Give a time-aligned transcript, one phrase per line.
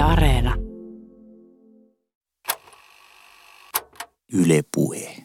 [0.00, 0.54] Yle Areena.
[4.32, 5.16] Yle Puhe.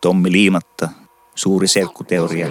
[0.00, 0.88] Tommi Liimatta,
[1.34, 2.48] suuri serkkuteoria.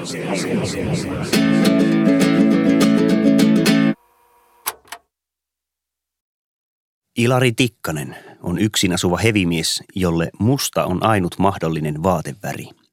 [7.18, 12.87] Ilari Tikkanen on yksin asuva hevimies, jolle musta on ainut mahdollinen vaateväri.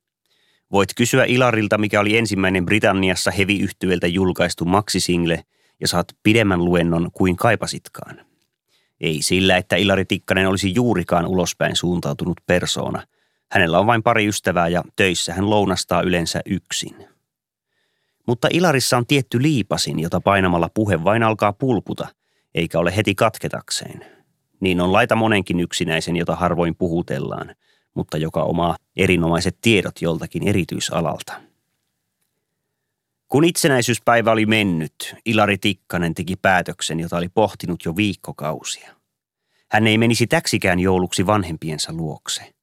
[0.74, 5.44] Voit kysyä Ilarilta, mikä oli ensimmäinen Britanniassa hevi-yhtyöltä julkaistu maksisingle,
[5.80, 8.20] ja saat pidemmän luennon kuin kaipasitkaan.
[9.00, 13.06] Ei sillä, että Ilari Tikkanen olisi juurikaan ulospäin suuntautunut persoona.
[13.50, 16.96] Hänellä on vain pari ystävää ja töissä hän lounastaa yleensä yksin.
[18.26, 22.08] Mutta Ilarissa on tietty liipasin, jota painamalla puhe vain alkaa pulputa,
[22.54, 24.06] eikä ole heti katketakseen.
[24.60, 27.54] Niin on laita monenkin yksinäisen, jota harvoin puhutellaan,
[27.94, 31.32] mutta joka omaa erinomaiset tiedot joltakin erityisalalta.
[33.28, 38.94] Kun itsenäisyyspäivä oli mennyt, Ilari Tikkanen teki päätöksen, jota oli pohtinut jo viikkokausia.
[39.70, 42.54] Hän ei menisi täksikään jouluksi vanhempiensa luokse.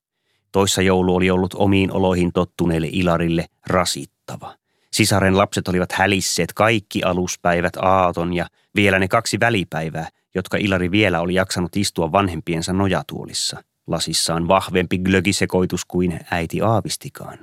[0.51, 4.55] Toissa joulu oli ollut omiin oloihin tottuneelle Ilarille rasittava.
[4.91, 11.21] Sisaren lapset olivat hälisseet kaikki aluspäivät aaton ja vielä ne kaksi välipäivää, jotka Ilari vielä
[11.21, 13.63] oli jaksanut istua vanhempiensa nojatuolissa.
[13.91, 17.39] Lasissaan vahvempi glögisekoitus kuin äiti aavistikaan.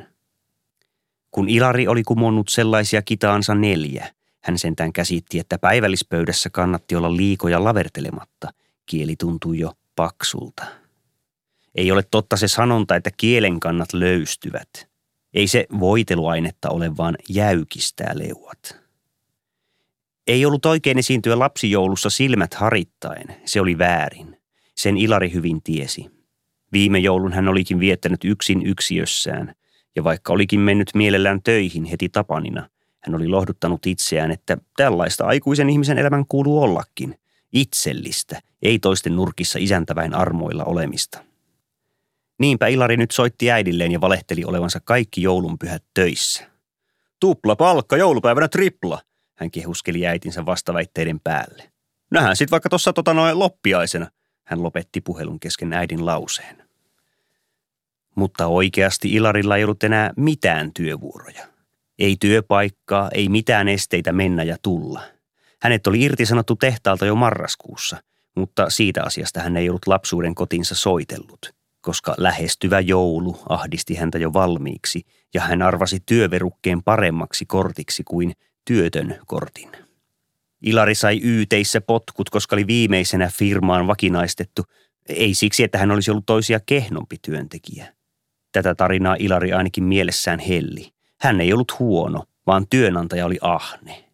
[1.30, 7.64] Kun Ilari oli kumonnut sellaisia kitaansa neljä, hän sentään käsitti, että päivällispöydässä kannatti olla liikoja
[7.64, 8.52] lavertelematta.
[8.86, 10.66] Kieli tuntui jo paksulta.
[11.74, 14.88] Ei ole totta se sanonta, että kielen kannat löystyvät.
[15.34, 18.76] Ei se voiteluainetta ole, vaan jäykistää leuat.
[20.26, 23.36] Ei ollut oikein esiintyä lapsijoulussa silmät harittaen.
[23.44, 24.40] Se oli väärin.
[24.74, 26.17] Sen Ilari hyvin tiesi.
[26.72, 29.54] Viime joulun hän olikin viettänyt yksin yksiössään,
[29.96, 32.68] ja vaikka olikin mennyt mielellään töihin heti tapanina,
[33.00, 37.18] hän oli lohduttanut itseään, että tällaista aikuisen ihmisen elämän kuuluu ollakin.
[37.52, 41.24] Itsellistä, ei toisten nurkissa isäntäväin armoilla olemista.
[42.38, 46.50] Niinpä Ilari nyt soitti äidilleen ja valehteli olevansa kaikki joulunpyhät töissä.
[47.20, 49.00] Tupla palkka, joulupäivänä tripla,
[49.34, 51.72] hän kehuskeli äitinsä vastaväitteiden päälle.
[52.10, 54.06] Nähdään sit vaikka tuossa tota noin loppiaisena,
[54.44, 56.57] hän lopetti puhelun kesken äidin lauseen.
[58.18, 61.46] Mutta oikeasti Ilarilla ei ollut enää mitään työvuoroja.
[61.98, 65.02] Ei työpaikkaa, ei mitään esteitä mennä ja tulla.
[65.62, 67.96] Hänet oli irtisanottu tehtaalta jo marraskuussa,
[68.36, 74.32] mutta siitä asiasta hän ei ollut lapsuuden kotinsa soitellut, koska lähestyvä joulu ahdisti häntä jo
[74.32, 75.02] valmiiksi
[75.34, 78.32] ja hän arvasi työverukkeen paremmaksi kortiksi kuin
[78.64, 79.70] työtön kortin.
[80.62, 84.62] Ilari sai yyteissä potkut, koska oli viimeisenä firmaan vakinaistettu,
[85.08, 87.97] ei siksi, että hän olisi ollut toisia kehnompi työntekijä.
[88.58, 90.92] Tätä tarinaa Ilari ainakin mielessään helli.
[91.20, 94.04] Hän ei ollut huono, vaan työnantaja oli ahne.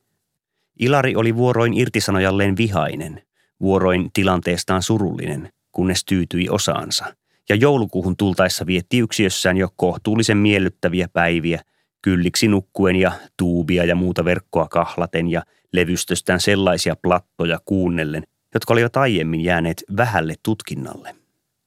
[0.79, 3.23] Ilari oli vuoroin irtisanojalleen vihainen,
[3.61, 7.05] vuoroin tilanteestaan surullinen, kunnes tyytyi osaansa.
[7.49, 11.61] Ja joulukuuhun tultaessa vietti yksiössään jo kohtuullisen miellyttäviä päiviä,
[12.03, 18.23] kylliksi nukkuen ja tuubia ja muuta verkkoa kahlaten ja levystöstään sellaisia plattoja kuunnellen,
[18.55, 21.17] jotka olivat aiemmin jääneet vähälle tutkinnalle.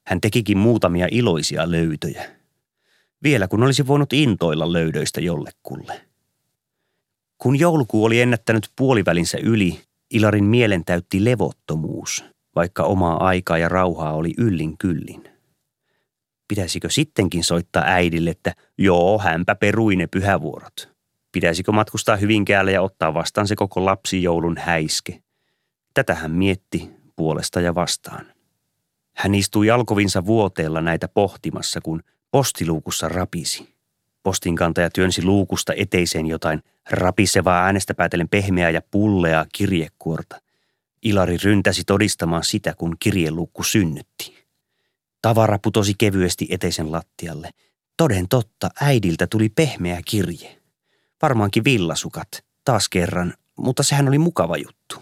[0.07, 2.36] Hän tekikin muutamia iloisia löytöjä.
[3.23, 6.01] Vielä kun olisi voinut intoilla löydöistä jollekulle.
[7.37, 9.79] Kun joulukuu oli ennättänyt puolivälinsä yli,
[10.13, 15.23] Ilarin mielen täytti levottomuus, vaikka omaa aikaa ja rauhaa oli yllin kyllin.
[16.47, 20.89] Pitäisikö sittenkin soittaa äidille, että joo, hänpä perui ne pyhävuorot?
[21.31, 25.21] Pitäisikö matkustaa Hyvinkäälle ja ottaa vastaan se koko lapsijoulun häiske?
[25.93, 28.25] Tätä hän mietti puolesta ja vastaan.
[29.15, 33.77] Hän istui jalkovinsa vuoteella näitä pohtimassa, kun postiluukussa rapisi.
[34.23, 40.41] Postinkantaja työnsi luukusta eteiseen jotain rapisevaa äänestä päätellen pehmeää ja pulleaa kirjekuorta.
[41.01, 44.47] Ilari ryntäsi todistamaan sitä, kun kirjeluukku synnytti.
[45.21, 47.49] Tavara putosi kevyesti eteisen lattialle.
[47.97, 50.57] Toden totta, äidiltä tuli pehmeä kirje.
[51.21, 52.27] Varmaankin villasukat,
[52.65, 54.95] taas kerran, mutta sehän oli mukava juttu.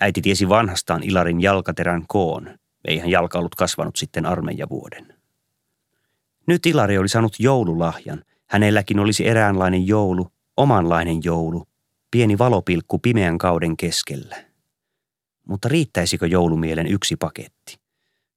[0.00, 2.58] Äiti tiesi vanhastaan Ilarin jalkaterän koon.
[2.84, 5.17] Eihän jalka ollut kasvanut sitten armeijavuoden.
[6.48, 8.24] Nyt Ilari oli saanut joululahjan.
[8.46, 11.66] Hänelläkin olisi eräänlainen joulu, omanlainen joulu,
[12.10, 14.36] pieni valopilkku pimeän kauden keskellä.
[15.48, 17.78] Mutta riittäisikö joulumielen yksi paketti?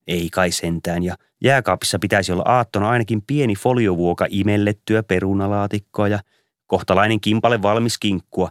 [0.08, 6.20] Ei kai sentään, ja jääkaapissa pitäisi olla aattona ainakin pieni foliovuoka imellettyä perunalaatikkoa ja
[6.68, 8.50] kohtalainen kimpale valmis kinkkua,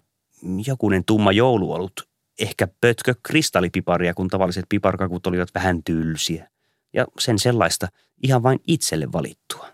[0.66, 2.08] jokunen tumma jouluolut,
[2.38, 6.49] ehkä pötkö kristallipiparia, kun tavalliset piparkakut olivat vähän tylsiä.
[6.92, 7.88] Ja sen sellaista
[8.22, 9.68] ihan vain itselle valittua.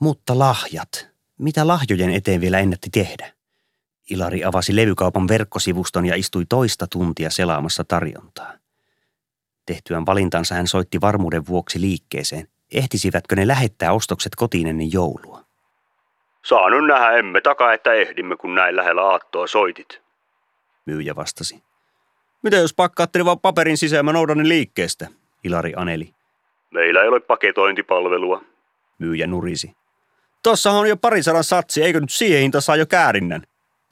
[0.00, 1.08] Mutta lahjat.
[1.38, 3.32] Mitä lahjojen eteen vielä ennätti tehdä?
[4.10, 8.52] Ilari avasi levykaupan verkkosivuston ja istui toista tuntia selaamassa tarjontaa.
[9.66, 12.48] Tehtyään valintansa hän soitti varmuuden vuoksi liikkeeseen.
[12.72, 15.44] Ehtisivätkö ne lähettää ostokset kotiin ennen joulua?
[16.44, 20.00] Saa nyt nähdä, emme takaa, että ehdimme, kun näin lähellä aattoa soitit.
[20.86, 21.62] Myyjä vastasi.
[22.42, 25.08] Mitä jos pakkaatte vaan paperin sisään, mä noudan liikkeestä,
[25.44, 26.14] Ilari aneli.
[26.70, 28.42] Meillä ei ole paketointipalvelua.
[28.98, 29.76] Myyjä nurisi.
[30.42, 33.42] Tossahan on jo parisadan satsi, eikö nyt siihen hinta saa jo käärinnän?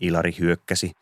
[0.01, 0.93] Ilari hyökkäsi.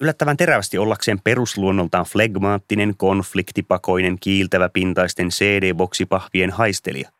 [0.00, 7.10] Yllättävän terävästi ollakseen perusluonnoltaan flegmaattinen, konfliktipakoinen, kiiltävä pintaisten CD-boksipahvien haistelija.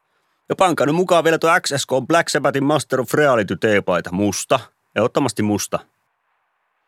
[0.48, 4.12] Ja pankaa nyt mukaan vielä tuo XSK Black Sabbathin Master of Reality teepaita.
[4.12, 4.60] Musta.
[4.96, 5.78] Ehdottomasti musta.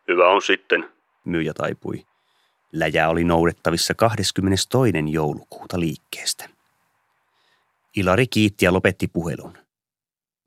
[0.07, 0.89] Hyvä on sitten.
[1.25, 2.05] Myyjä taipui.
[2.73, 4.67] Läjä oli noudettavissa 22.
[5.11, 6.49] joulukuuta liikkeestä.
[7.95, 9.57] Ilari kiitti ja lopetti puhelun.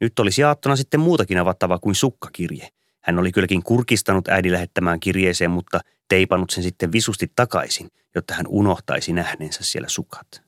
[0.00, 2.69] Nyt olisi aattona sitten muutakin avattava kuin sukkakirje.
[3.00, 8.46] Hän oli kylläkin kurkistanut äidin lähettämään kirjeeseen, mutta teipannut sen sitten visusti takaisin, jotta hän
[8.49, 10.43] unohtaisi nähneensä siellä sukat.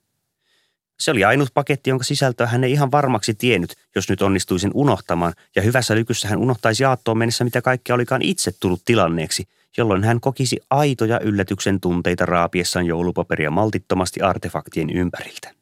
[1.00, 5.32] Se oli ainut paketti, jonka sisältöä hän ei ihan varmaksi tiennyt, jos nyt onnistuisin unohtamaan,
[5.56, 10.20] ja hyvässä lykyssä hän unohtaisi aattoon mennessä, mitä kaikkea olikaan itse tullut tilanneeksi, jolloin hän
[10.20, 15.54] kokisi aitoja yllätyksen tunteita raapiessaan joulupaperia maltittomasti artefaktien ympäriltä.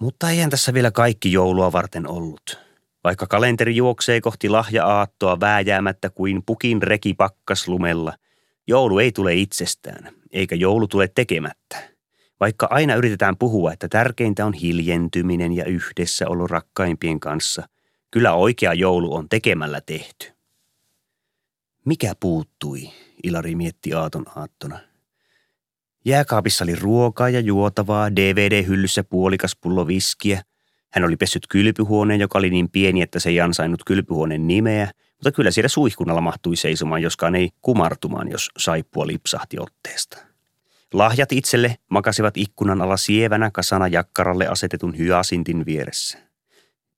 [0.00, 2.58] Mutta eihän tässä vielä kaikki joulua varten ollut.
[3.04, 7.16] Vaikka kalenteri juoksee kohti lahja-aattoa vääjäämättä kuin pukin reki
[7.66, 8.12] lumella,
[8.66, 11.92] joulu ei tule itsestään, eikä joulu tule tekemättä.
[12.40, 17.68] Vaikka aina yritetään puhua, että tärkeintä on hiljentyminen ja yhdessä ollut rakkaimpien kanssa,
[18.10, 20.31] kyllä oikea joulu on tekemällä tehty.
[21.84, 22.90] Mikä puuttui,
[23.22, 24.78] Ilari mietti aaton aattona.
[26.04, 30.42] Jääkaapissa oli ruokaa ja juotavaa, DVD-hyllyssä puolikas pullo viskiä.
[30.92, 35.32] Hän oli pessyt kylpyhuoneen, joka oli niin pieni, että se ei ansainnut kylpyhuoneen nimeä, mutta
[35.32, 40.18] kyllä siellä suihkunnalla mahtui seisomaan, joskaan ei kumartumaan, jos saippua lipsahti otteesta.
[40.92, 46.18] Lahjat itselle makasivat ikkunan alla sievänä kasana jakkaralle asetetun hyasintin vieressä.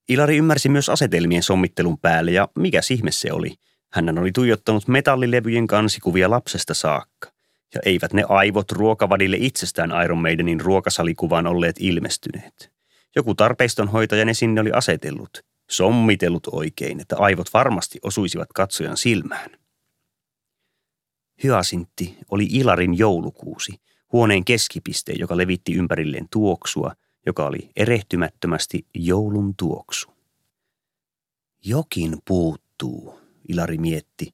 [0.09, 3.55] Ilari ymmärsi myös asetelmien sommittelun päälle ja mikä ihme se oli.
[3.91, 7.31] Hän oli tuijottanut metallilevyjen kansikuvia lapsesta saakka.
[7.73, 12.71] Ja eivät ne aivot ruokavadille itsestään Iron Maidenin ruokasalikuvaan olleet ilmestyneet.
[13.15, 19.49] Joku tarpeistonhoitaja ne sinne oli asetellut, sommitellut oikein, että aivot varmasti osuisivat katsojan silmään.
[21.43, 23.73] Hyasintti oli Ilarin joulukuusi,
[24.11, 26.95] huoneen keskipiste, joka levitti ympärilleen tuoksua,
[27.25, 30.09] joka oli erehtymättömästi joulun tuoksu.
[31.65, 33.19] Jokin puuttuu,
[33.49, 34.33] Ilari mietti,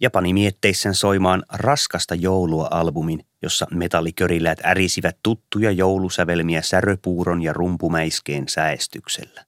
[0.00, 9.44] Japani mietteissään soimaan raskasta joulua albumin, jossa metalliköriläät ärisivät tuttuja joulusävelmiä säröpuuron ja rumpumäiskeen säestyksellä.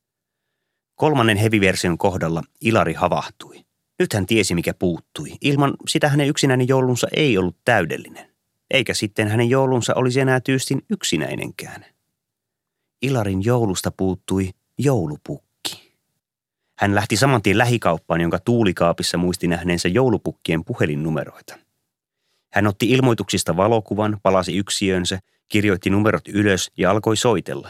[0.95, 3.65] Kolmannen heviversion kohdalla Ilari havahtui.
[3.99, 5.33] Nyt hän tiesi, mikä puuttui.
[5.41, 8.31] Ilman sitä hänen yksinäinen joulunsa ei ollut täydellinen.
[8.71, 11.85] Eikä sitten hänen joulunsa olisi enää tyystin yksinäinenkään.
[13.03, 15.52] Ilarin joulusta puuttui joulupukki.
[16.83, 21.59] Hän lähti saman tien lähikauppaan, jonka tuulikaapissa muisti nähneensä joulupukkien puhelinnumeroita.
[22.53, 25.19] Hän otti ilmoituksista valokuvan, palasi yksiönsä,
[25.49, 27.69] kirjoitti numerot ylös ja alkoi soitella.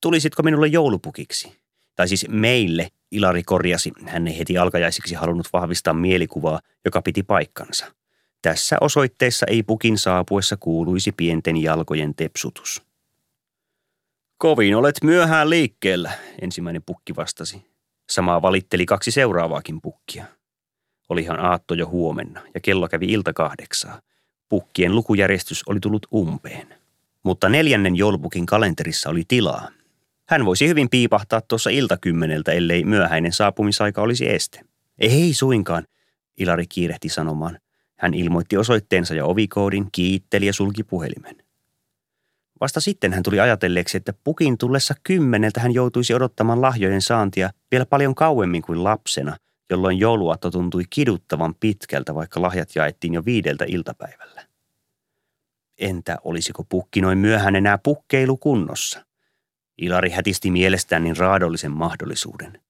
[0.00, 1.52] Tulisitko minulle joulupukiksi?
[1.94, 3.92] Tai siis meille, Ilari korjasi.
[4.06, 7.94] Hän ei heti alkajaisiksi halunnut vahvistaa mielikuvaa, joka piti paikkansa.
[8.42, 12.82] Tässä osoitteessa ei pukin saapuessa kuuluisi pienten jalkojen tepsutus.
[14.38, 17.73] Kovin olet myöhään liikkeellä, ensimmäinen pukki vastasi.
[18.10, 20.24] Samaa valitteli kaksi seuraavaakin pukkia.
[21.08, 24.00] Olihan aatto jo huomenna ja kello kävi ilta kahdeksaa.
[24.48, 26.74] Pukkien lukujärjestys oli tullut umpeen.
[27.22, 29.68] Mutta neljännen joulupukin kalenterissa oli tilaa.
[30.28, 34.60] Hän voisi hyvin piipahtaa tuossa iltakymmeneltä, ellei myöhäinen saapumisaika olisi este.
[34.98, 35.84] Ei suinkaan,
[36.38, 37.58] Ilari kiirehti sanomaan.
[37.98, 41.43] Hän ilmoitti osoitteensa ja ovikoodin, kiitteli ja sulki puhelimen.
[42.60, 47.86] Vasta sitten hän tuli ajatelleeksi, että pukin tullessa kymmeneltä hän joutuisi odottamaan lahjojen saantia vielä
[47.86, 49.36] paljon kauemmin kuin lapsena,
[49.70, 54.42] jolloin jouluaatto tuntui kiduttavan pitkältä, vaikka lahjat jaettiin jo viideltä iltapäivällä.
[55.78, 59.04] Entä olisiko pukki noin myöhään enää pukkeilu kunnossa?
[59.78, 62.60] Ilari hätisti mielestään niin raadollisen mahdollisuuden.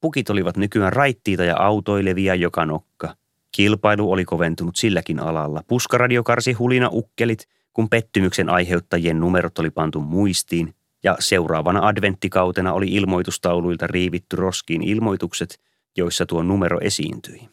[0.00, 3.16] Pukit olivat nykyään raittiita ja autoilevia joka nokka.
[3.52, 5.62] Kilpailu oli koventunut silläkin alalla.
[5.66, 12.86] Puskaradio karsi hulina ukkelit– kun pettymyksen aiheuttajien numerot oli pantu muistiin ja seuraavana adventtikautena oli
[12.86, 15.60] ilmoitustauluilta riivitty roskiin ilmoitukset,
[15.96, 17.48] joissa tuo numero esiintyi.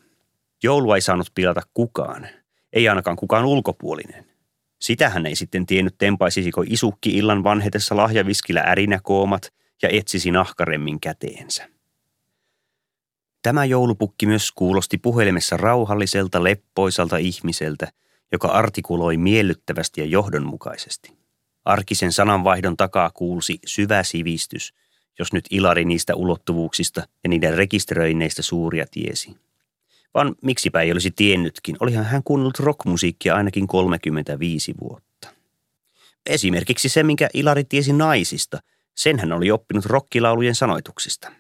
[0.64, 2.28] Joulua ei saanut pilata kukaan,
[2.74, 4.26] ei ainakaan kukaan ulkopuolinen.
[4.82, 11.70] Sitähän ei sitten tiennyt tempaisisiko isukki illan vanhetessa lahjaviskillä ärinäkoomat ja etsisi nahkaremmin käteensä.
[13.42, 17.88] Tämä joulupukki myös kuulosti puhelimessa rauhalliselta, leppoisalta ihmiseltä,
[18.32, 21.18] joka artikuloi miellyttävästi ja johdonmukaisesti.
[21.66, 24.74] Arkisen sananvaihdon takaa kuulsi syvä sivistys,
[25.20, 29.36] jos nyt Ilari niistä ulottuvuuksista ja niiden rekisteröinneistä suuria tiesi.
[30.14, 35.28] Vaan miksipä ei olisi tiennytkin, olihan hän kuunnellut rockmusiikkia ainakin 35 vuotta.
[36.26, 38.60] Esimerkiksi se, minkä Ilari tiesi naisista,
[38.96, 41.32] sen hän oli oppinut rockilaulujen sanoituksista.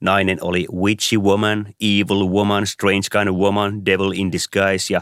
[0.00, 5.00] Nainen oli witchy woman, evil woman, strange kind of woman, devil in disguise ja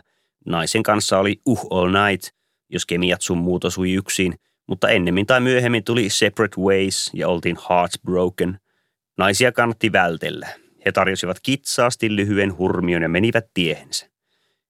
[0.48, 2.28] naisen kanssa oli uh all night,
[2.68, 4.34] jos kemiat sun muut osui yksin,
[4.66, 8.60] mutta ennemmin tai myöhemmin tuli separate ways ja oltiin heartbroken.
[9.18, 10.48] Naisia kannatti vältellä.
[10.86, 14.06] He tarjosivat kitsaasti lyhyen hurmion ja menivät tiehensä.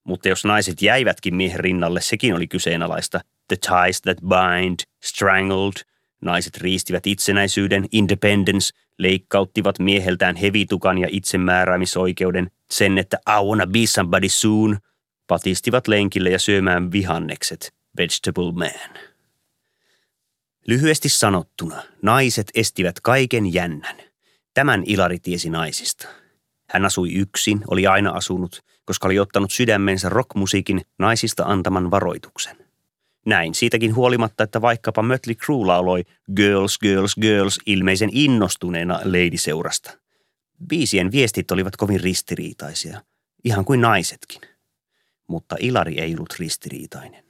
[0.04, 3.20] Mutta jos naiset jäivätkin miehen rinnalle, sekin oli kyseenalaista.
[3.48, 5.72] The ties that bind, strangled.
[6.20, 14.28] Naiset riistivät itsenäisyyden, independence, leikkauttivat mieheltään hevitukan ja itsemääräämisoikeuden, sen, että I wanna be somebody
[14.28, 14.78] soon,
[15.28, 19.02] patistivat lenkille ja syömään vihannekset, vegetable man.
[20.66, 23.96] Lyhyesti sanottuna, naiset estivät kaiken jännän.
[24.54, 26.08] Tämän Ilari tiesi naisista.
[26.70, 32.56] Hän asui yksin, oli aina asunut, koska oli ottanut sydämensä rockmusiikin naisista antaman varoituksen.
[33.26, 36.04] Näin siitäkin huolimatta, että vaikkapa Mötley Crue lauloi
[36.36, 39.90] Girls, Girls, Girls ilmeisen innostuneena leidiseurasta.
[40.68, 43.02] Biisien viestit olivat kovin ristiriitaisia,
[43.44, 44.40] ihan kuin naisetkin.
[45.28, 47.24] Mutta Ilari ei ollut ristiriitainen.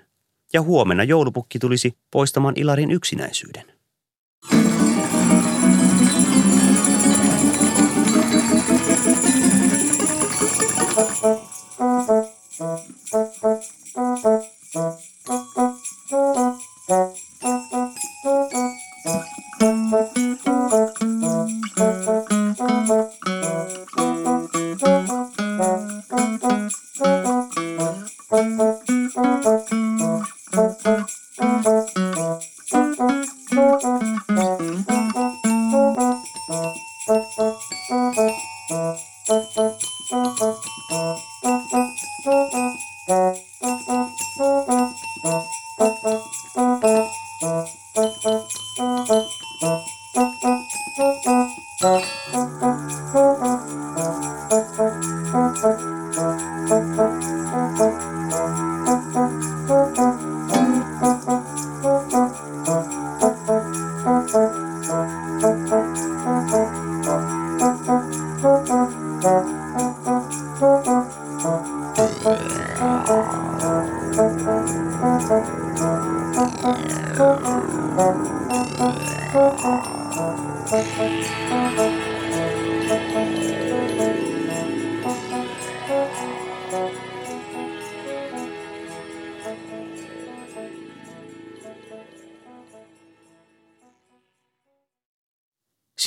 [0.52, 3.64] Ja huomenna joulupukki tulisi poistamaan Ilarin yksinäisyyden.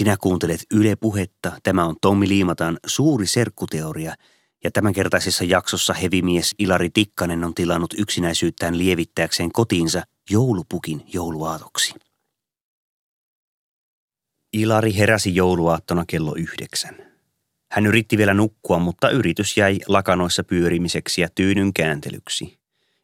[0.02, 1.52] Sinä kuuntelet Yle Puhetta.
[1.64, 4.16] Tämä on Tommi Liimatan suuri serkkuteoria.
[4.64, 11.94] Ja tämänkertaisessa jaksossa hevimies Ilari Tikkanen on tilannut yksinäisyyttään lievittääkseen kotiinsa joulupukin jouluaatoksi.
[14.54, 16.98] Ilari heräsi jouluaattona kello yhdeksän.
[17.72, 22.58] Hän yritti vielä nukkua, mutta yritys jäi lakanoissa pyörimiseksi ja tyynyn kääntelyksi.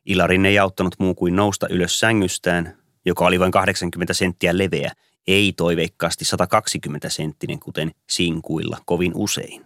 [0.06, 4.92] Ilarin ei auttanut muu kuin nousta ylös sängystään, joka oli vain 80 senttiä leveä,
[5.28, 9.66] ei toiveikkaasti 120 senttinen, kuten sinkuilla kovin usein.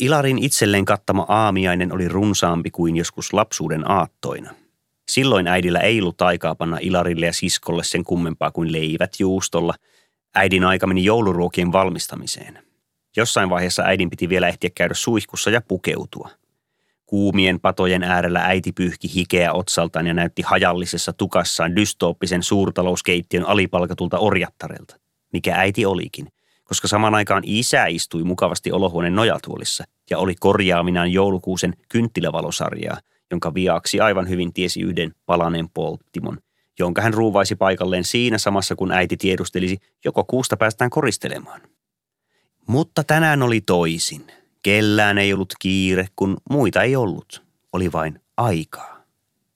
[0.00, 4.54] Ilarin itselleen kattama aamiainen oli runsaampi kuin joskus lapsuuden aattoina.
[5.08, 9.74] Silloin äidillä ei ollut aikaa panna Ilarille ja siskolle sen kummempaa kuin leivät juustolla.
[10.34, 12.58] Äidin aika meni jouluruokien valmistamiseen.
[13.16, 16.30] Jossain vaiheessa äidin piti vielä ehtiä käydä suihkussa ja pukeutua.
[17.08, 24.96] Kuumien patojen äärellä äiti pyyhki hikeä otsaltaan ja näytti hajallisessa tukassaan dystooppisen suurtalouskeittiön alipalkatulta orjattarelta,
[25.32, 26.28] mikä äiti olikin,
[26.64, 33.00] koska saman aikaan isä istui mukavasti olohuoneen nojatuolissa ja oli korjaaminaan joulukuusen kynttilävalosarjaa,
[33.30, 36.38] jonka viaksi aivan hyvin tiesi yhden palaneen polttimon,
[36.78, 41.60] jonka hän ruuvaisi paikalleen siinä samassa kun äiti tiedustelisi, joko kuusta päästään koristelemaan.
[42.66, 47.42] Mutta tänään oli toisin– Kellään ei ollut kiire, kun muita ei ollut.
[47.72, 49.04] Oli vain aikaa.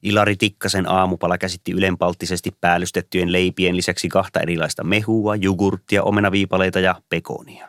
[0.02, 7.68] Ilari Tikkasen aamupala käsitti ylenpalttisesti päällystettyjen leipien lisäksi kahta erilaista mehua, jogurttia, omenaviipaleita ja pekonia.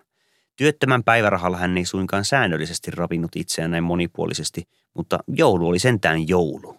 [0.55, 6.77] Työttömän päivärahalla hän ei suinkaan säännöllisesti ravinnut itseään näin monipuolisesti, mutta joulu oli sentään joulu.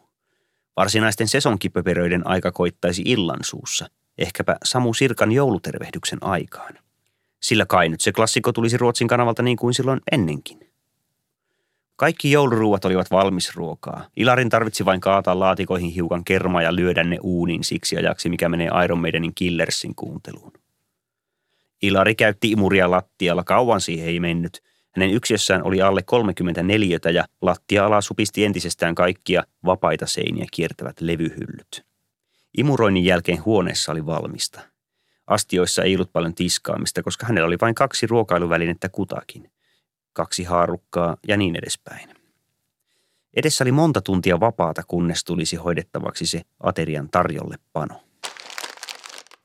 [0.76, 3.86] Varsinaisten sesonkipöperöiden aika koittaisi illan suussa,
[4.18, 6.83] ehkäpä Samu Sirkan joulutervehdyksen aikaan.
[7.44, 10.70] Sillä kai nyt se klassikko tulisi Ruotsin kanavalta niin kuin silloin ennenkin.
[11.96, 14.08] Kaikki jouluruuat olivat valmisruokaa.
[14.16, 18.70] Ilarin tarvitsi vain kaataa laatikoihin hiukan kermaa ja lyödä ne uuniin siksi ajaksi, mikä menee
[18.84, 20.52] Iron Maidenin Killersin kuunteluun.
[21.82, 24.62] Ilari käytti imuria lattialla, kauan siihen ei mennyt.
[24.92, 31.84] Hänen yksiössään oli alle 34 ja lattia-ala supisti entisestään kaikkia vapaita seiniä kiertävät levyhyllyt.
[32.58, 34.73] Imuroinnin jälkeen huoneessa oli valmista.
[35.26, 39.50] Astioissa ei ollut paljon tiskaamista, koska hänellä oli vain kaksi ruokailuvälinettä kutakin.
[40.12, 42.08] Kaksi haarukkaa ja niin edespäin.
[43.36, 48.00] Edessä oli monta tuntia vapaata, kunnes tulisi hoidettavaksi se aterian tarjolle pano.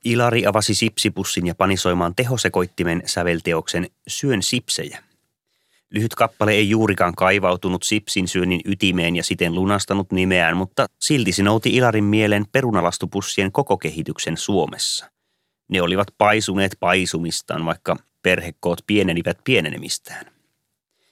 [0.05, 5.03] Ilari avasi sipsipussin ja pani soimaan tehosekoittimen sävelteoksen Syön sipsejä.
[5.89, 11.43] Lyhyt kappale ei juurikaan kaivautunut sipsin syönnin ytimeen ja siten lunastanut nimeään, mutta silti se
[11.43, 15.11] nouti Ilarin mieleen perunalastupussien koko kehityksen Suomessa.
[15.69, 20.25] Ne olivat paisuneet paisumistaan, vaikka perhekoot pienenivät pienenemistään.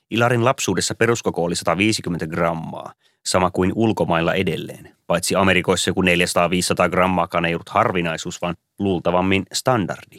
[0.09, 2.93] Ilarin lapsuudessa peruskoko oli 150 grammaa,
[3.25, 6.05] sama kuin ulkomailla edelleen, paitsi Amerikoissa joku 400-500
[6.89, 10.17] grammaakaan ei ollut harvinaisuus, vaan luultavammin standardi.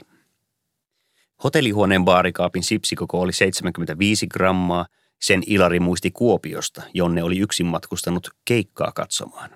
[1.45, 4.87] Hotellihuoneen baarikaapin sipsikoko oli 75 grammaa,
[5.21, 9.51] sen Ilari muisti Kuopiosta, jonne oli yksin matkustanut keikkaa katsomaan.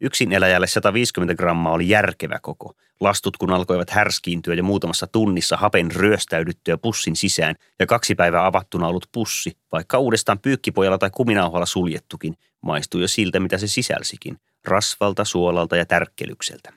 [0.00, 2.74] Yksin eläjälle 150 grammaa oli järkevä koko.
[3.00, 8.88] Lastut kun alkoivat härskiintyä ja muutamassa tunnissa hapen ryöstäydyttyä pussin sisään ja kaksi päivää avattuna
[8.88, 15.24] ollut pussi, vaikka uudestaan pyykkipojalla tai kuminauhalla suljettukin, maistui jo siltä mitä se sisälsikin, rasvalta,
[15.24, 16.72] suolalta ja tärkkelykseltä.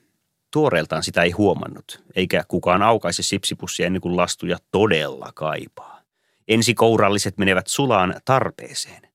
[0.53, 6.01] Tuoreeltaan sitä ei huomannut, eikä kukaan aukaise sipsipussia ennen kuin lastuja todella kaipaa.
[6.47, 9.10] Ensikouralliset menevät sulaan tarpeeseen.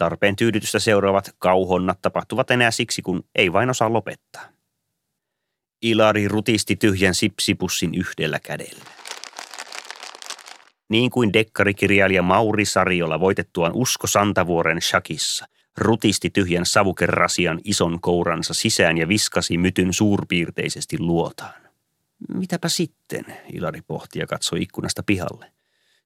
[0.00, 4.48] Tarpeen tyydytystä seuraavat kauhonnat tapahtuvat enää siksi, kun ei vain osaa lopettaa.
[5.82, 8.84] Ilari rutisti tyhjän sipsipussin yhdellä kädellä.
[10.88, 15.46] Niin kuin dekkarikirjailija Mauri Sariola voitettuaan Usko Santavuoren shakissa–
[15.78, 21.60] rutisti tyhjän savukerrasian ison kouransa sisään ja viskasi mytyn suurpiirteisesti luotaan.
[22.34, 25.52] Mitäpä sitten, Ilari pohti ja katsoi ikkunasta pihalle.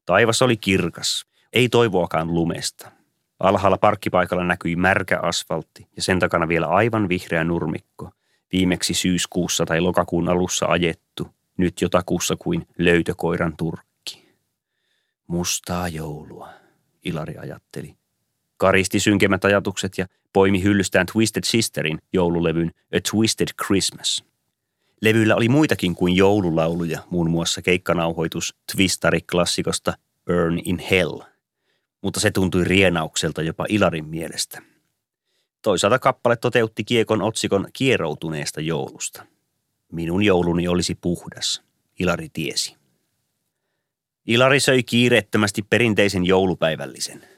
[0.07, 2.91] Taivas oli kirkas, ei toivoakaan lumesta.
[3.45, 8.11] Alhaalla parkkipaikalla näkyi märkä asfaltti ja sen takana vielä aivan vihreä nurmikko.
[8.53, 14.29] Viimeksi syyskuussa tai lokakuun alussa ajettu, nyt jotakuussa kuin löytökoiran turkki.
[15.27, 16.49] Mustaa joulua,
[17.05, 17.97] Ilari ajatteli
[18.57, 24.25] karisti synkemmät ajatukset ja poimi hyllystään Twisted Sisterin joululevyn A Twisted Christmas.
[25.03, 29.93] Levyllä oli muitakin kuin joululauluja, muun muassa keikkanauhoitus Twistari-klassikosta
[30.25, 31.21] Burn in Hell,
[32.05, 34.63] mutta se tuntui rienaukselta jopa Ilarin mielestä.
[35.63, 39.27] Toisaalta kappale toteutti kiekon otsikon kieroutuneesta joulusta.
[39.93, 41.63] Minun jouluni olisi puhdas,
[41.99, 42.77] Ilari tiesi.
[44.27, 47.27] Ilari söi kiireettömästi perinteisen joulupäivällisen–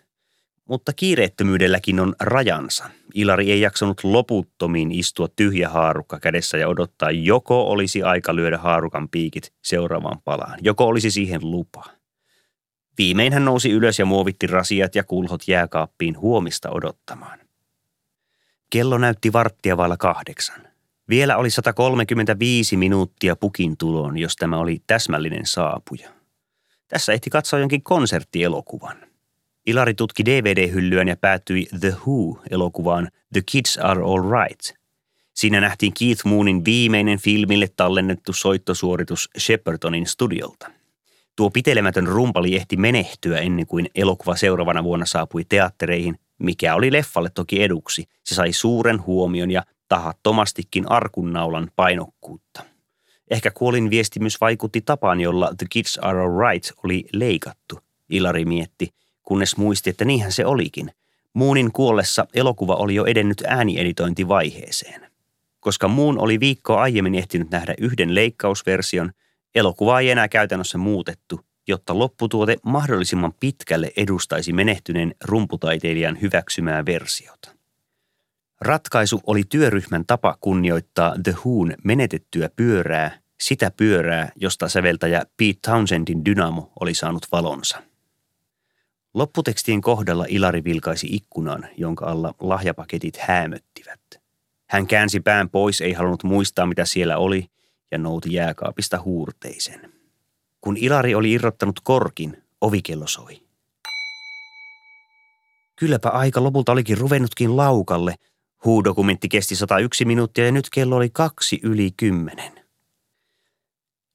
[0.68, 2.84] mutta kiireettömyydelläkin on rajansa.
[3.14, 9.08] Ilari ei jaksanut loputtomiin istua tyhjä haarukka kädessä ja odottaa, joko olisi aika lyödä haarukan
[9.08, 11.84] piikit seuraavaan palaan, joko olisi siihen lupa.
[12.98, 17.38] Viimein hän nousi ylös ja muovitti rasiat ja kulhot jääkaappiin huomista odottamaan.
[18.70, 20.60] Kello näytti varttia vailla kahdeksan.
[21.08, 26.10] Vielä oli 135 minuuttia pukin tuloon, jos tämä oli täsmällinen saapuja.
[26.88, 28.96] Tässä ehti katsoa jonkin konserttielokuvan.
[29.66, 34.76] Ilari tutki DVD-hyllyään ja päätyi The Who-elokuvaan The Kids Are All Right.
[35.34, 40.70] Siinä nähtiin Keith Moonin viimeinen filmille tallennettu soittosuoritus Sheppertonin studiolta.
[41.36, 47.30] Tuo pitelemätön rumpali ehti menehtyä ennen kuin elokuva seuraavana vuonna saapui teattereihin, mikä oli leffalle
[47.34, 48.08] toki eduksi.
[48.24, 52.62] Se sai suuren huomion ja tahattomastikin arkunnaulan painokkuutta.
[53.30, 57.78] Ehkä kuolin viestimys vaikutti tapaan, jolla The Kids Are All Right oli leikattu,
[58.10, 58.90] Ilari mietti–
[59.26, 60.90] kunnes muisti, että niinhän se olikin.
[61.32, 65.06] Muunin kuollessa elokuva oli jo edennyt äänieditointivaiheeseen.
[65.60, 69.12] Koska Muun oli viikkoa aiemmin ehtinyt nähdä yhden leikkausversion,
[69.56, 77.50] elokuva ei enää käytännössä muutettu, jotta lopputuote mahdollisimman pitkälle edustaisi menehtyneen rumputaiteilijan hyväksymää versiota.
[78.60, 86.24] Ratkaisu oli työryhmän tapa kunnioittaa The Who'n menetettyä pyörää, sitä pyörää, josta säveltäjä Pete Townsendin
[86.24, 87.82] dynamo oli saanut valonsa.
[89.14, 94.00] Lopputekstien kohdalla Ilari vilkaisi ikkunan, jonka alla lahjapaketit häämöttivät.
[94.66, 97.46] Hän käänsi pään pois, ei halunnut muistaa mitä siellä oli,
[97.90, 99.92] ja nouti jääkaapista huurteisen.
[100.60, 103.42] Kun Ilari oli irrottanut korkin, ovikello soi.
[105.76, 108.14] Kylläpä aika lopulta olikin ruvennutkin laukalle.
[108.64, 112.52] Huudokumentti kesti 101 minuuttia ja nyt kello oli kaksi yli kymmenen.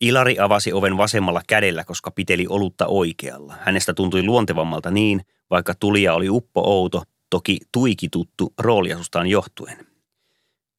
[0.02, 3.56] Ilari avasi oven vasemmalla kädellä, koska piteli olutta oikealla.
[3.62, 9.91] Hänestä tuntui luontevammalta niin, vaikka tulija oli uppo outo, toki tuiki tuttu rooliasustaan johtuen.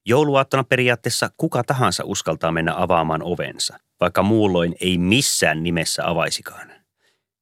[0.06, 6.72] Jouluaattona periaatteessa kuka tahansa uskaltaa mennä avaamaan ovensa, vaikka muulloin ei missään nimessä avaisikaan.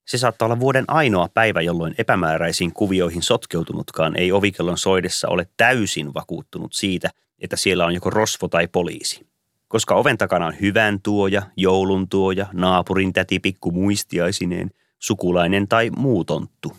[0.06, 6.14] Se saattaa olla vuoden ainoa päivä, jolloin epämääräisiin kuvioihin sotkeutunutkaan ei ovikellon soidessa ole täysin
[6.14, 9.26] vakuuttunut siitä, että siellä on joko rosvo tai poliisi.
[9.68, 16.24] Koska oven takana on hyvän tuoja, joulun tuoja, naapurin täti pikku muistiaisineen, sukulainen tai muu
[16.24, 16.76] tonttu.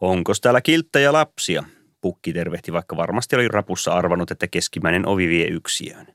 [0.00, 1.64] Onko täällä kilttejä lapsia?
[2.02, 6.06] Pukki tervehti, vaikka varmasti oli rapussa arvanut, että keskimmäinen ovi vie yksiöön.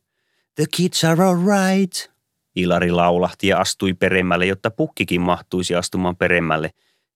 [0.56, 2.12] The kids are all right,
[2.56, 6.72] Ilari laulahti ja astui peremmälle, jotta pukkikin mahtuisi astumaan peremmälle.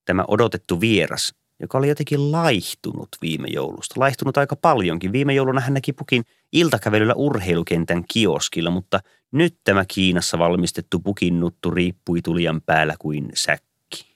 [0.06, 4.00] Tämä odotettu vieras, joka oli jotenkin laihtunut viime joulusta.
[4.00, 5.12] Laihtunut aika paljonkin.
[5.12, 9.00] Viime jouluna hän näki pukin iltakävelyllä urheilukentän kioskilla, mutta
[9.32, 14.16] nyt tämä Kiinassa valmistettu pukin nuttu riippui tulijan päällä kuin säkki.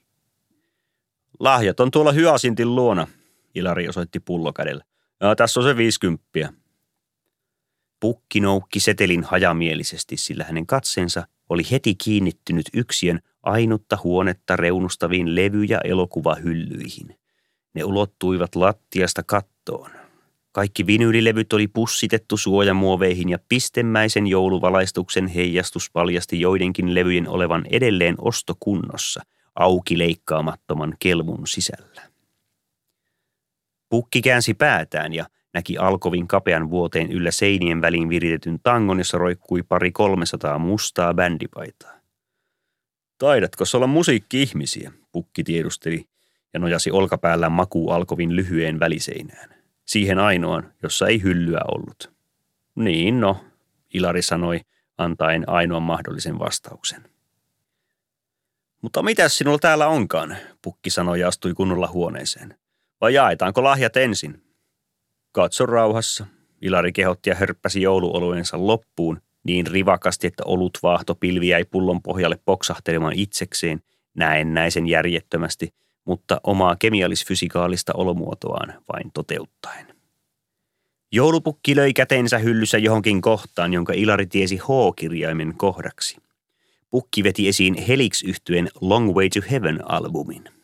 [1.39, 3.08] Lahjat on tuolla Hyasintin luona,
[3.56, 4.84] Ilari osoitti pullokädellä.
[5.22, 6.54] Ja tässä on se viisikymppiä.
[8.00, 15.63] Pukki noukki setelin hajamielisesti, sillä hänen katseensa oli heti kiinnittynyt yksiön ainutta huonetta reunustaviin levy-
[15.63, 17.20] ja elokuvahyllyihin.
[17.74, 19.91] Ne ulottuivat lattiasta kattoon.
[20.52, 29.22] Kaikki vinyylilevyt oli pussitettu suojamuoveihin ja pistemäisen jouluvalaistuksen heijastus paljasti joidenkin levyjen olevan edelleen ostokunnossa,
[29.56, 32.14] auki leikkaamattoman kelmun sisällä.
[33.95, 39.63] Pukki käänsi päätään ja näki Alkovin kapean vuoteen yllä seinien väliin viritetyn tangon, jossa roikkui
[39.63, 41.99] pari kolmesataa mustaa bändipaitaa.
[43.17, 46.05] Taidatko olla musiikki-ihmisiä, pukki tiedusteli
[46.53, 49.49] ja nojasi olkapäällään maku Alkovin lyhyen väliseinään.
[49.86, 52.13] Siihen ainoan, jossa ei hyllyä ollut.
[52.75, 53.45] Niin no,
[53.93, 54.60] Ilari sanoi,
[54.97, 57.03] antaen ainoan mahdollisen vastauksen.
[58.81, 62.55] Mutta mitä sinulla täällä onkaan, pukki sanoi ja astui kunnolla huoneeseen.
[63.01, 64.43] Vai jaetaanko lahjat ensin?
[65.31, 66.25] Katso rauhassa.
[66.62, 72.39] Ilari kehotti ja hörppäsi jouluoluensa loppuun niin rivakasti, että olut vaahto pilvi jäi pullon pohjalle
[72.45, 73.81] poksahtelemaan itsekseen,
[74.15, 75.73] näennäisen järjettömästi,
[76.05, 79.95] mutta omaa kemiallis-fysikaalista olomuotoaan vain toteuttaen.
[81.12, 86.17] Joulupukki löi kätensä hyllyssä johonkin kohtaan, jonka Ilari tiesi H-kirjaimen kohdaksi.
[86.89, 90.55] Pukki veti esiin helix yhtyen Long Way to Heaven-albumin.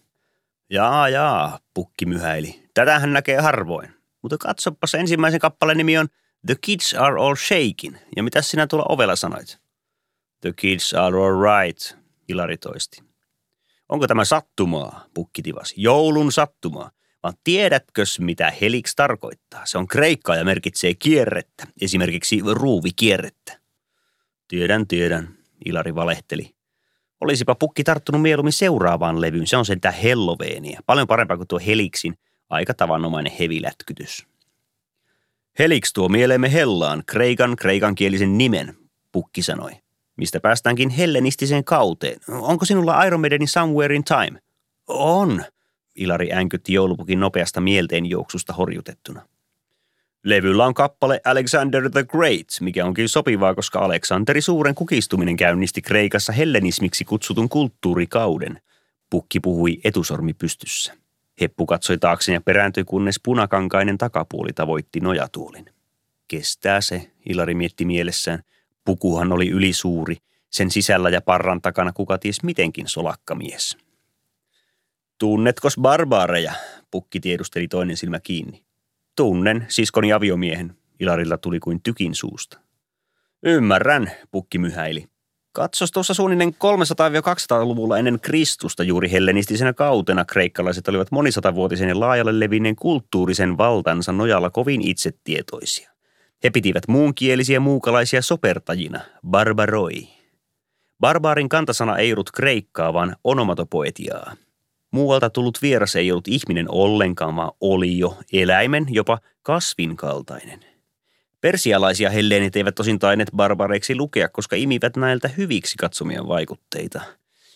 [0.71, 2.63] Jaa, jaa, pukki myhäili.
[2.73, 3.93] Tätähän näkee harvoin.
[4.21, 6.07] Mutta katsopas ensimmäisen kappaleen nimi on
[6.45, 7.95] The Kids Are All Shaking.
[8.15, 9.59] Ja mitä sinä tuolla ovella sanoit?
[10.41, 13.03] The Kids Are All Right, Ilari toisti.
[13.89, 15.75] Onko tämä sattumaa, pukki tivasi.
[15.77, 16.91] Joulun sattumaa.
[17.23, 19.65] Vaan tiedätkös, mitä helix tarkoittaa?
[19.65, 23.59] Se on kreikkaa ja merkitsee kierrettä, esimerkiksi ruuvikierrettä.
[24.47, 26.60] Tiedän, tiedän, Ilari valehteli.
[27.21, 29.47] Olisipa pukki tarttunut mieluummin seuraavaan levyyn.
[29.47, 30.79] Se on sentään helloveenia.
[30.85, 32.17] Paljon parempaa kuin tuo Helixin
[32.49, 34.27] aika tavanomainen hevilätkytys.
[35.59, 38.75] Helix tuo mieleemme Hellaan, kreikan kreikankielisen nimen,
[39.11, 39.71] pukki sanoi.
[40.17, 42.19] Mistä päästäänkin hellenistiseen kauteen.
[42.29, 44.39] Onko sinulla Iron Maidenin Somewhere in Time?
[44.87, 45.43] On,
[45.95, 49.21] Ilari änkytti joulupukin nopeasta mielteen juoksusta horjutettuna.
[50.23, 56.33] Levyllä on kappale Alexander the Great, mikä onkin sopivaa, koska Aleksanteri Suuren kukistuminen käynnisti Kreikassa
[56.33, 58.61] hellenismiksi kutsutun kulttuurikauden.
[59.09, 60.93] Pukki puhui etusormi pystyssä.
[61.41, 65.65] Heppu katsoi taakse ja perääntyi, kunnes punakankainen takapuoli tavoitti nojatuolin.
[66.27, 68.43] Kestää se, Ilari mietti mielessään.
[68.85, 70.17] Pukuhan oli ylisuuri,
[70.49, 73.77] sen sisällä ja parran takana kuka ties mitenkin solakkamies.
[75.17, 76.53] Tunnetkos barbaareja?
[76.91, 78.63] Pukki tiedusteli toinen silmä kiinni.
[79.15, 82.59] Tunnen, siskoni aviomiehen, Ilarilta tuli kuin tykin suusta.
[83.43, 85.07] Ymmärrän, pukki myhäili.
[85.53, 92.75] Katsos tuossa suunnilleen 300-200-luvulla ennen Kristusta juuri hellenistisenä kautena kreikkalaiset olivat monisatavuotisen ja laajalle levinneen
[92.75, 95.91] kulttuurisen valtansa nojalla kovin itsetietoisia.
[96.43, 100.07] He pitivät muunkielisiä muukalaisia sopertajina, barbaroi.
[100.99, 104.35] Barbaarin kantasana ei ollut kreikkaa, vaan onomatopoetiaa.
[104.91, 110.59] Muualta tullut vieras ei ollut ihminen ollenkaan, vaan oli jo eläimen, jopa kasvin kaltainen.
[111.41, 117.01] Persialaisia helleenit eivät tosin taineet barbareiksi lukea, koska imivät näiltä hyviksi katsomia vaikutteita.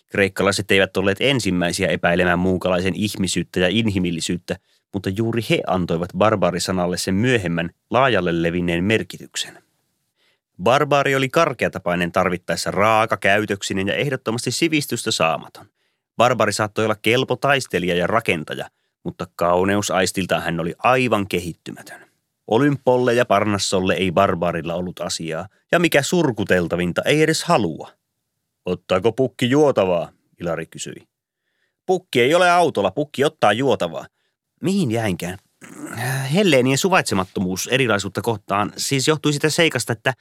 [0.08, 4.56] Kreikkalaiset eivät olleet ensimmäisiä epäilemään muukalaisen ihmisyyttä ja inhimillisyyttä,
[4.94, 9.64] mutta juuri he antoivat barbaarisanalle sen myöhemmän laajalle levinneen merkityksen.
[10.64, 15.66] Barbaari oli karkeatapainen tarvittaessa raaka, käytöksinen ja ehdottomasti sivistystä saamaton.
[16.18, 18.70] Barbari saattoi olla kelpo taistelija ja rakentaja,
[19.04, 22.06] mutta kauneusaistiltaan hän oli aivan kehittymätön.
[22.48, 27.92] Olympolle ja Parnassolle ei barbaarilla ollut asiaa, ja mikä surkuteltavinta, ei edes halua.
[28.66, 30.10] Ottaako pukki juotavaa?
[30.42, 31.08] Ilari kysyi.
[31.86, 34.06] Pukki ei ole autolla, pukki ottaa juotavaa.
[34.62, 35.38] Mihin jäinkään?
[36.34, 40.14] Helleenien suvaitsemattomuus erilaisuutta kohtaan siis johtui sitä seikasta, että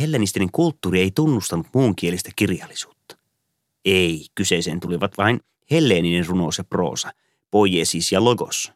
[0.00, 2.95] hellenistinen kulttuuri ei tunnustanut muunkielistä kirjallisuutta.
[3.86, 7.12] Ei, kyseeseen tulivat vain helleeninen runous ja proosa,
[7.50, 8.72] poiesis ja logos.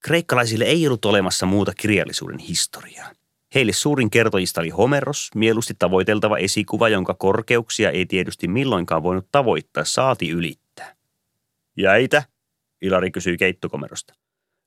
[0.00, 3.10] Kreikkalaisille ei ollut olemassa muuta kirjallisuuden historiaa.
[3.54, 9.84] Heille suurin kertojista oli Homeros, mieluusti tavoiteltava esikuva, jonka korkeuksia ei tietysti milloinkaan voinut tavoittaa
[9.84, 10.96] saati ylittää.
[11.76, 12.22] Jäitä?
[12.82, 14.14] Ilari kysyi keittokomerosta.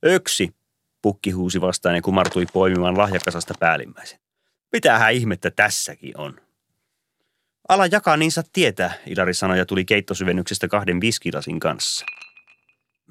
[0.05, 0.55] Öksi,
[1.01, 4.19] pukki huusi vastaan ja kumartui poimimaan lahjakasasta päällimmäisen.
[4.71, 6.46] Mitähän ihmettä tässäkin on?
[7.69, 12.05] Ala jakaa niin saa tietää, Ilari sanoi ja tuli keittosyvennyksestä kahden viskilasin kanssa.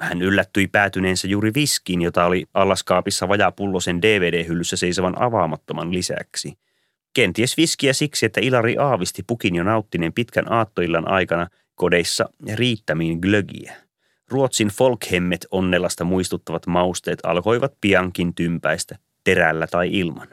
[0.00, 6.58] Hän yllättyi päätyneensä juuri viskiin, jota oli allaskaapissa vajapullosen DVD-hyllyssä seisovan avaamattoman lisäksi.
[7.14, 13.76] Kenties viskiä siksi, että Ilari aavisti pukin jo nauttineen pitkän aattoillan aikana kodeissa riittämiin glögiä.
[14.28, 20.28] Ruotsin folkhemmet onnelasta muistuttavat mausteet alkoivat piankin tympäistä, terällä tai ilman.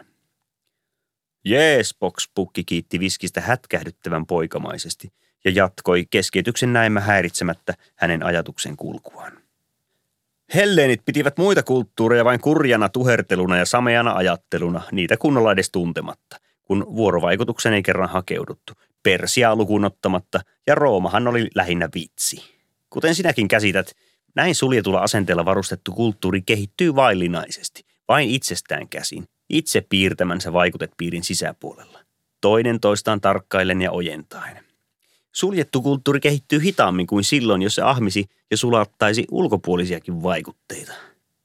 [1.45, 1.95] Jees,
[2.35, 5.13] Pukki kiitti viskistä hätkähdyttävän poikamaisesti
[5.45, 9.43] ja jatkoi keskeytyksen näemmä häiritsemättä hänen ajatuksen kulkuaan.
[10.53, 16.85] Helleenit pitivät muita kulttuureja vain kurjana tuherteluna ja sameana ajatteluna, niitä kunnolla edes tuntematta, kun
[16.95, 22.43] vuorovaikutuksen ei kerran hakeuduttu, Persia lukuun ottamatta, ja Roomahan oli lähinnä vitsi.
[22.89, 23.91] Kuten sinäkin käsität,
[24.35, 31.99] näin suljetulla asenteella varustettu kulttuuri kehittyy vaillinaisesti, vain itsestään käsin, itse piirtämänsä vaikutepiirin sisäpuolella.
[32.41, 34.63] Toinen toistaan tarkkaillen ja ojentaen.
[35.31, 40.93] Suljettu kulttuuri kehittyy hitaammin kuin silloin, jos se ahmisi ja sulattaisi ulkopuolisiakin vaikutteita.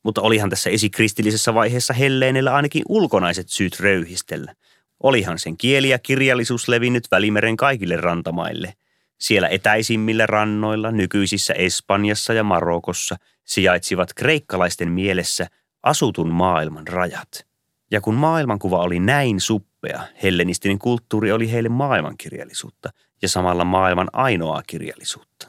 [0.03, 4.55] Mutta olihan tässä esikristillisessä vaiheessa helleenillä ainakin ulkonaiset syyt röyhistellä.
[5.03, 8.75] Olihan sen kieli ja kirjallisuus levinnyt Välimeren kaikille rantamaille.
[9.19, 15.47] Siellä etäisimmillä rannoilla, nykyisissä Espanjassa ja Marokossa, sijaitsivat kreikkalaisten mielessä
[15.83, 17.48] asutun maailman rajat.
[17.91, 22.91] Ja kun maailmankuva oli näin suppea, hellenistinen kulttuuri oli heille maailmankirjallisuutta
[23.23, 25.49] ja samalla maailman ainoaa kirjallisuutta.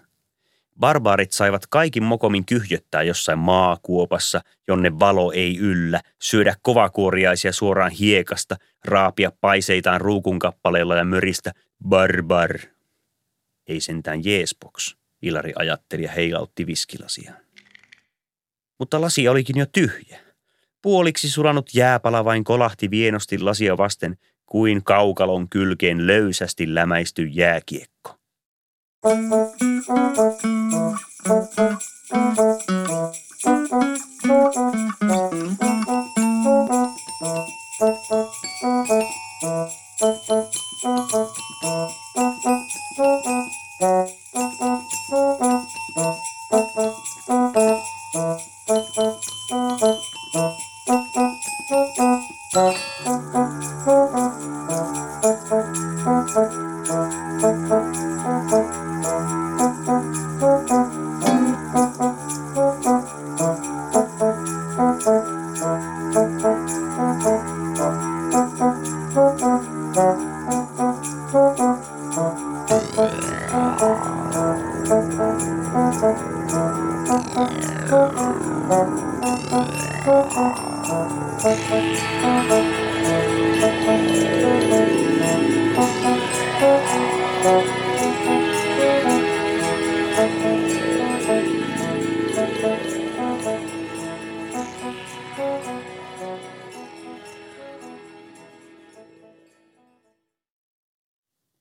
[0.79, 8.55] Barbaarit saivat kaikin mokomin kyhjöttää jossain maakuopassa, jonne valo ei yllä, syödä kovakuoriaisia suoraan hiekasta,
[8.85, 11.51] raapia paiseitaan ruukunkappaleilla ja möristä
[11.87, 12.59] barbar.
[13.67, 17.37] Ei sentään jeesbox, Ilari ajatteli ja heilautti viskilasiaan.
[18.79, 20.28] Mutta lasi olikin jo tyhjä.
[20.81, 28.15] Puoliksi sulanut jääpala vain kolahti vienosti lasia vasten kuin kaukalon kylkeen löysästi lämäisty jääkiekko.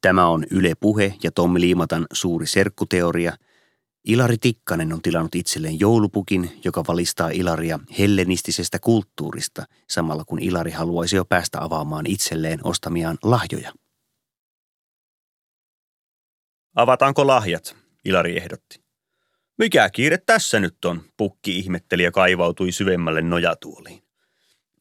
[0.00, 3.32] Tämä on Yle Puhe ja Tommi Liimatan suuri serkkuteoria.
[4.04, 11.16] Ilari Tikkanen on tilannut itselleen joulupukin, joka valistaa Ilaria hellenistisesta kulttuurista, samalla kun Ilari haluaisi
[11.16, 13.72] jo päästä avaamaan itselleen ostamiaan lahjoja.
[16.76, 17.76] Avataanko lahjat?
[18.04, 18.80] Ilari ehdotti.
[19.58, 24.02] Mikä kiire tässä nyt on, pukki ihmetteli ja kaivautui syvemmälle nojatuoliin.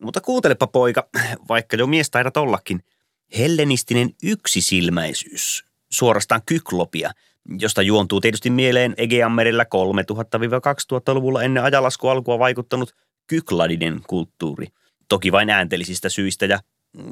[0.01, 1.09] Mutta kuuntelepa poika,
[1.49, 2.83] vaikka jo mies taidat ollakin–
[3.37, 7.11] hellenistinen yksisilmäisyys, suorastaan kyklopia,
[7.59, 12.95] josta juontuu tietysti mieleen Egeanmerellä 3000-2000-luvulla ennen ajalaskun alkua vaikuttanut
[13.27, 14.67] kykladinen kulttuuri.
[15.07, 16.59] Toki vain ääntellisistä syistä ja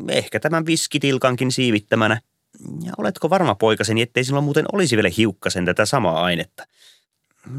[0.10, 2.22] ehkä tämän viskitilkankin siivittämänä.
[2.84, 6.64] Ja oletko varma poikaseni, ettei sinulla muuten olisi vielä hiukkasen tätä samaa ainetta?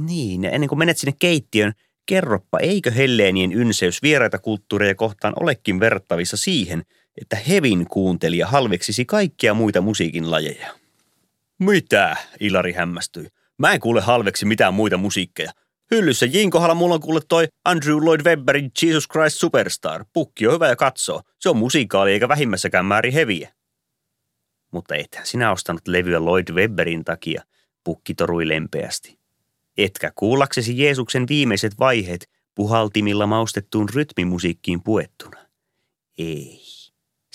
[0.00, 1.72] Niin, ennen kuin menet sinne keittiön,
[2.06, 6.82] Kerroppa, eikö helleenien ynseys vieraita kulttuureja kohtaan olekin verrattavissa siihen,
[7.20, 10.74] että hevin kuuntelija halveksisi kaikkia muita musiikin lajeja?
[11.58, 12.16] Mitä?
[12.40, 13.28] Ilari hämmästyi.
[13.58, 15.52] Mä en kuule halveksi mitään muita musiikkeja.
[15.90, 20.04] Hyllyssä Jinkohalla mulla on kuule toi Andrew Lloyd Webberin Jesus Christ Superstar.
[20.12, 21.22] Pukki on hyvä ja katsoo.
[21.40, 23.52] Se on musiikaali eikä vähimmässäkään määrin heviä.
[24.70, 27.42] Mutta et sinä ostanut levyä Lloyd Webberin takia,
[27.84, 29.18] pukki torui lempeästi.
[29.78, 35.38] Etkä kuullaksesi Jeesuksen viimeiset vaiheet puhaltimilla maustettuun rytmimusiikkiin puettuna.
[36.18, 36.75] Ei.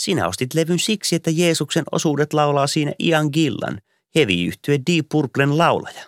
[0.01, 3.81] Sinä ostit levyn siksi, että Jeesuksen osuudet laulaa siinä Ian Gillan,
[4.15, 6.03] hevi-yhtye Deep Purplen laulaja.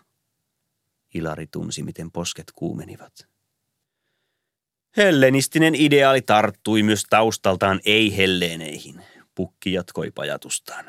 [1.13, 3.27] Ilari tunsi, miten posket kuumenivat.
[4.97, 9.01] Hellenistinen ideaali tarttui myös taustaltaan ei-helleeneihin,
[9.35, 10.85] pukki jatkoi pajatustaan.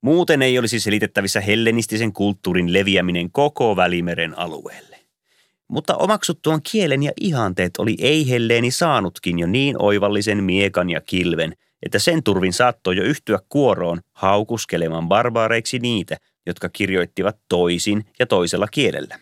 [0.00, 5.00] Muuten ei olisi selitettävissä hellenistisen kulttuurin leviäminen koko Välimeren alueelle.
[5.68, 11.98] Mutta omaksuttuaan kielen ja ihanteet oli ei-helleeni saanutkin jo niin oivallisen miekan ja kilven, että
[11.98, 19.18] sen turvin saattoi jo yhtyä kuoroon haukuskelemaan barbaareiksi niitä, jotka kirjoittivat toisin ja toisella kielellä.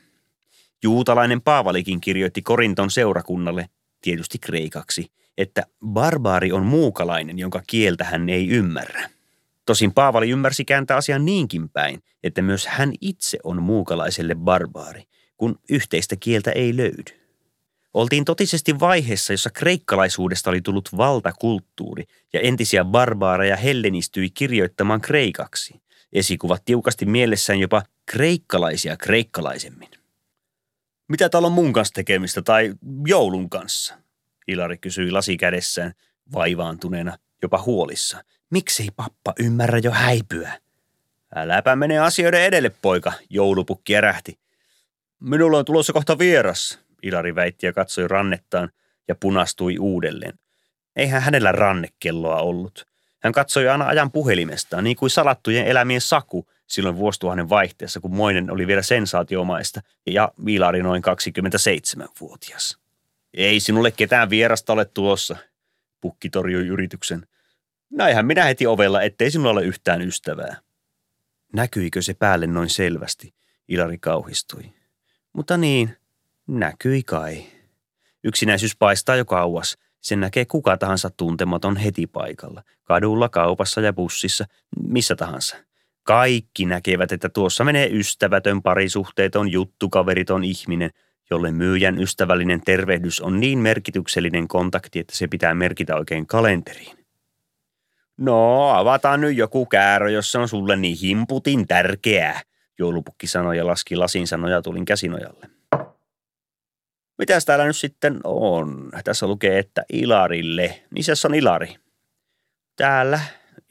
[0.83, 3.69] Juutalainen Paavalikin kirjoitti Korinton seurakunnalle,
[4.03, 9.11] tietysti kreikaksi, että barbaari on muukalainen, jonka kieltä hän ei ymmärrä.
[9.67, 15.03] Tosin Paavali ymmärsi kääntää asian niinkin päin, että myös hän itse on muukalaiselle barbaari,
[15.37, 17.26] kun yhteistä kieltä ei löydy.
[17.97, 25.81] Oltiin totisesti vaiheessa, jossa kreikkalaisuudesta oli tullut valtakulttuuri ja entisiä barbaareja hellenistyi kirjoittamaan kreikaksi.
[26.13, 29.89] Esikuvat tiukasti mielessään jopa kreikkalaisia kreikkalaisemmin.
[31.09, 32.75] Mitä täällä on mun kanssa tekemistä tai
[33.07, 33.95] joulun kanssa?
[34.49, 35.93] Ilari kysyi lasi kädessään,
[36.33, 38.25] vaivaantuneena, jopa huolissa.
[38.51, 40.61] Miksei pappa ymmärrä jo häipyä?
[41.35, 44.39] Äläpä mene asioiden edelle, poika, joulupukki ärähti.
[45.21, 48.71] Minulla on tulossa kohta vieras, Ilari väitti ja katsoi rannettaan
[49.09, 50.39] ja punastui uudelleen.
[50.97, 52.87] Eihän hänellä rannekelloa ollut.
[53.19, 58.51] Hän katsoi aina ajan puhelimestaan, niin kuin salattujen elämien saku silloin vuosituhannen vaihteessa, kun Moinen
[58.51, 62.79] oli vielä sensaatiomaista ja Ilari noin 27-vuotias.
[63.35, 65.37] Ei sinulle ketään vierasta ole tulossa,
[66.01, 67.27] pukki torjui yrityksen.
[67.91, 70.57] Näinhän minä heti ovella, ettei sinulla ole yhtään ystävää.
[71.53, 73.35] Näkyikö se päälle noin selvästi?
[73.69, 74.73] Ilari kauhistui.
[75.33, 75.97] Mutta niin,
[76.47, 77.45] näkyi kai.
[78.25, 79.77] Yksinäisyys paistaa jo kauas.
[80.01, 82.63] Sen näkee kuka tahansa tuntematon heti paikalla.
[82.85, 84.45] Kadulla, kaupassa ja bussissa,
[84.89, 85.57] missä tahansa.
[86.03, 90.91] Kaikki näkevät, että tuossa menee ystävätön parisuhteeton juttukaveriton ihminen,
[91.31, 97.07] jolle myyjän ystävällinen tervehdys on niin merkityksellinen kontakti, että se pitää merkitä oikein kalenteriin.
[98.17, 102.41] No, avataan nyt joku käärö, jos se on sulle niin himputin tärkeää,
[102.79, 105.56] joulupukki sanoi ja laski lasinsa nojatulin käsinojalle.
[107.19, 108.91] Mitäs täällä nyt sitten on?
[109.05, 110.83] Tässä lukee, että Ilarille.
[110.91, 111.77] Missä on Ilari?
[112.77, 113.21] Täällä,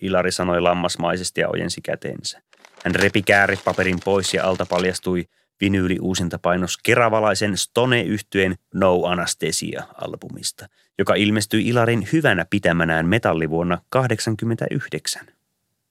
[0.02, 2.42] Ilari sanoi lammasmaisesti ja ojensi kätensä.
[2.84, 5.26] Hän repi kääripaperin pois ja alta paljastui
[5.62, 15.26] vinyyli uusinta painos keravalaisen Stone-yhtyeen No Anastasia-albumista, joka ilmestyi Ilarin hyvänä pitämänään metallivuonna 1989.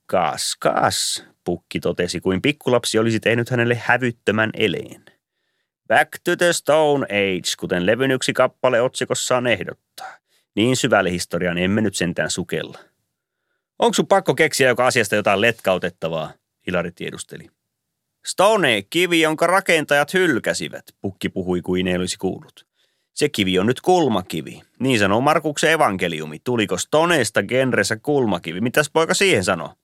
[0.07, 5.05] Kas, kas, pukki totesi, kuin pikkulapsi olisi tehnyt hänelle hävyttömän eleen.
[5.89, 10.19] Back to the Stone Age, kuten levyn yksi kappale otsikossaan ehdottaa.
[10.55, 12.79] Niin syvälle historian emme nyt sentään sukella.
[13.79, 16.33] Onko sun pakko keksiä joka asiasta jotain letkautettavaa?
[16.67, 17.51] Hilari tiedusteli.
[18.27, 22.67] Stone, kivi, jonka rakentajat hylkäsivät, pukki puhui kuin ei olisi kuullut.
[23.13, 24.63] Se kivi on nyt kulmakivi.
[24.79, 26.39] Niin sanoo Markuksen evankeliumi.
[26.45, 28.61] Tuliko Stoneesta genressä kulmakivi?
[28.61, 29.75] Mitäs poika siihen sanoo?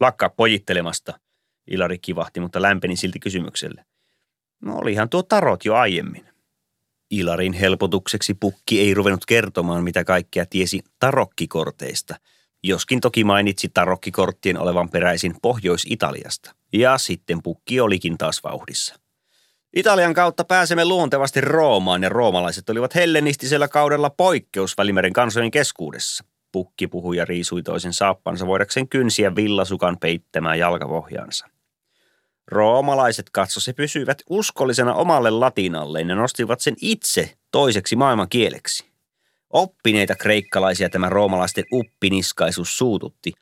[0.00, 1.20] Lakkaa pojittelemasta.
[1.66, 3.84] Ilari kivahti, mutta lämpeni silti kysymykselle.
[4.60, 6.26] No olihan tuo tarot jo aiemmin.
[7.10, 12.14] Ilarin helpotukseksi pukki ei ruvennut kertomaan, mitä kaikkea tiesi tarokkikorteista,
[12.62, 16.54] joskin toki mainitsi tarokkikorttien olevan peräisin Pohjois-Italiasta.
[16.72, 18.94] Ja sitten pukki olikin taas vauhdissa.
[19.76, 26.24] Italian kautta pääsemme luontevasti Roomaan ja roomalaiset olivat hellenistisellä kaudella poikkeus Välimeren kansojen keskuudessa.
[26.52, 31.46] Pukki puhui ja riisui toisen saappansa voidakseen kynsiä villasukan peittämään jalkavohjaansa.
[32.50, 38.84] Roomalaiset katso se pysyivät uskollisena omalle latinalleen ja nostivat sen itse toiseksi maailmankieleksi.
[39.50, 43.32] Oppineita kreikkalaisia tämä roomalaisten uppiniskaisuus suututti,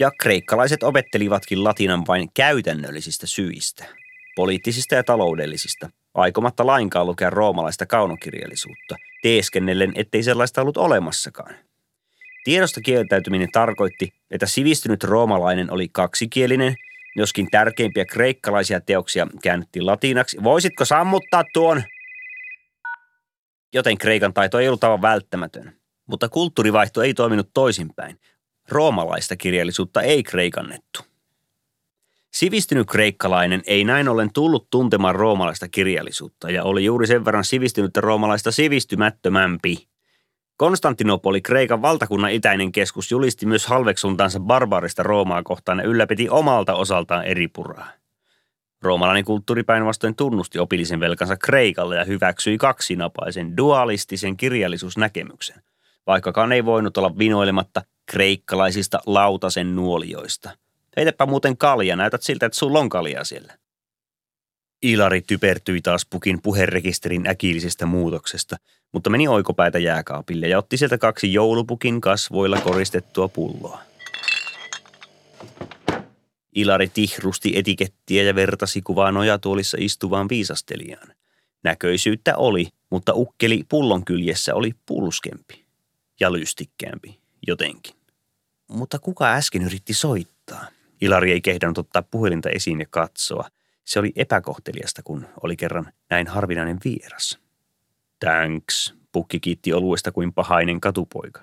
[0.00, 3.84] ja kreikkalaiset opettelivatkin latinan vain käytännöllisistä syistä,
[4.36, 11.54] poliittisista ja taloudellisista, aikomatta lainkaan lukea roomalaista kaunokirjallisuutta, teeskennellen, ettei sellaista ollut olemassakaan.
[12.44, 16.74] Tiedosta kieltäytyminen tarkoitti, että sivistynyt roomalainen oli kaksikielinen–
[17.18, 20.38] joskin tärkeimpiä kreikkalaisia teoksia käännettiin latinaksi.
[20.44, 21.82] Voisitko sammuttaa tuon?
[23.72, 25.72] joten Kreikan taito ei ollut aivan välttämätön.
[26.06, 28.20] Mutta kulttuurivaihto ei toiminut toisinpäin.
[28.68, 31.00] Roomalaista kirjallisuutta ei kreikannettu.
[32.32, 38.00] Sivistynyt kreikkalainen ei näin ollen tullut tuntemaan roomalaista kirjallisuutta ja oli juuri sen verran sivistynyttä
[38.00, 39.87] roomalaista sivistymättömämpi.
[40.58, 47.24] Konstantinopoli, Kreikan valtakunnan itäinen keskus, julisti myös halveksuntansa barbaarista Roomaa kohtaan ja ylläpiti omalta osaltaan
[47.24, 47.88] eri puraa.
[48.82, 55.62] Roomalainen kulttuuri päinvastoin tunnusti opillisen velkansa Kreikalle ja hyväksyi kaksinapaisen dualistisen kirjallisuusnäkemyksen,
[56.06, 60.50] vaikkakaan ei voinut olla vinoilematta kreikkalaisista lautasen nuolioista.
[60.96, 63.52] Heitäpä muuten kalja, näytät siltä, että sulla on kaljaa siellä.
[64.82, 68.56] Ilari typertyi taas pukin puherekisterin äkillisestä muutoksesta,
[68.92, 73.80] mutta meni oikopäätä jääkaapille ja otti sieltä kaksi joulupukin kasvoilla koristettua pulloa.
[76.54, 81.14] Ilari tihrusti etikettiä ja vertasi kuvaa nojatuolissa istuvaan viisastelijaan.
[81.64, 85.64] Näköisyyttä oli, mutta ukkeli pullon kyljessä oli pulskempi
[86.20, 87.94] ja lystikkäämpi jotenkin.
[88.68, 90.66] Mutta kuka äsken yritti soittaa?
[91.00, 93.48] Ilari ei kehdannut ottaa puhelinta esiin ja katsoa.
[93.84, 97.38] Se oli epäkohteliasta, kun oli kerran näin harvinainen vieras.
[98.20, 101.40] Thanks, pukki kiitti oluesta kuin pahainen katupoika.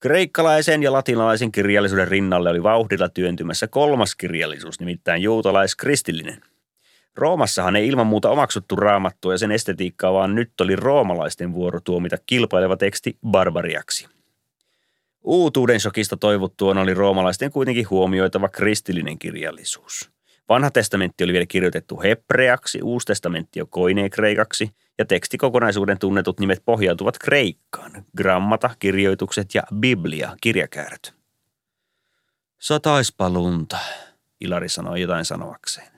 [0.00, 6.40] Kreikkalaisen ja latinalaisen kirjallisuuden rinnalle oli vauhdilla työntymässä kolmas kirjallisuus, nimittäin juutalaiskristillinen.
[7.14, 12.16] Roomassahan ei ilman muuta omaksuttu raamattua ja sen estetiikkaa, vaan nyt oli roomalaisten vuoro tuomita
[12.26, 14.08] kilpaileva teksti barbariaksi.
[15.22, 20.13] Uutuuden shokista toivottuun oli roomalaisten kuitenkin huomioitava kristillinen kirjallisuus.
[20.48, 23.66] Vanha testamentti oli vielä kirjoitettu hebreaksi, uusi testamentti jo
[24.10, 28.04] kreikaksi ja tekstikokonaisuuden tunnetut nimet pohjautuvat kreikkaan.
[28.16, 31.14] Grammata, kirjoitukset ja biblia, kirjakääröt.
[32.58, 33.78] Sataispa lunta,
[34.40, 35.94] Ilari sanoi jotain sanoakseen.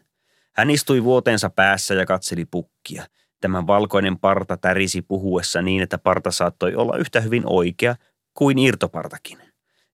[0.52, 3.06] Hän istui vuoteensa päässä ja katseli pukkia.
[3.40, 7.96] Tämän valkoinen parta tärisi puhuessa niin, että parta saattoi olla yhtä hyvin oikea
[8.34, 9.38] kuin irtopartakin.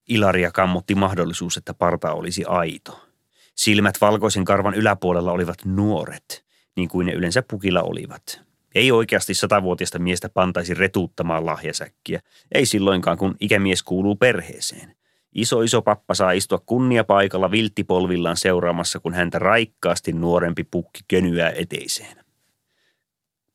[0.09, 3.12] Ilaria kammotti mahdollisuus, että parta olisi aito.
[3.55, 6.45] Silmät valkoisen karvan yläpuolella olivat nuoret,
[6.77, 8.41] niin kuin ne yleensä pukilla olivat.
[8.75, 12.21] Ei oikeasti satavuotiaista miestä pantaisi retuuttamaan lahjasäkkiä,
[12.55, 14.97] ei silloinkaan kun ikämies kuuluu perheeseen.
[15.33, 22.17] Iso iso pappa saa istua kunniapaikalla vilttipolvillaan seuraamassa, kun häntä raikkaasti nuorempi pukki könyää eteiseen.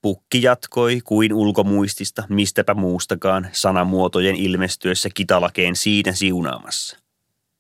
[0.01, 7.06] Pukki jatkoi kuin ulkomuistista, mistäpä muustakaan, sanamuotojen ilmestyessä kitalakeen siinä siunaamassa.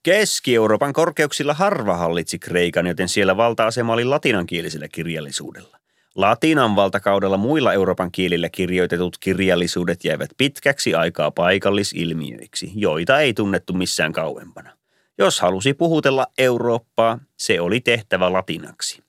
[0.07, 5.77] Keski-Euroopan korkeuksilla harva hallitsi Kreikan, joten siellä valta-asema oli latinankielisellä kirjallisuudella.
[6.15, 14.13] Latinan valtakaudella muilla Euroopan kielillä kirjoitetut kirjallisuudet jäivät pitkäksi aikaa paikallisilmiöiksi, joita ei tunnettu missään
[14.13, 14.77] kauempana.
[15.17, 19.03] Jos halusi puhutella Eurooppaa, se oli tehtävä latinaksi.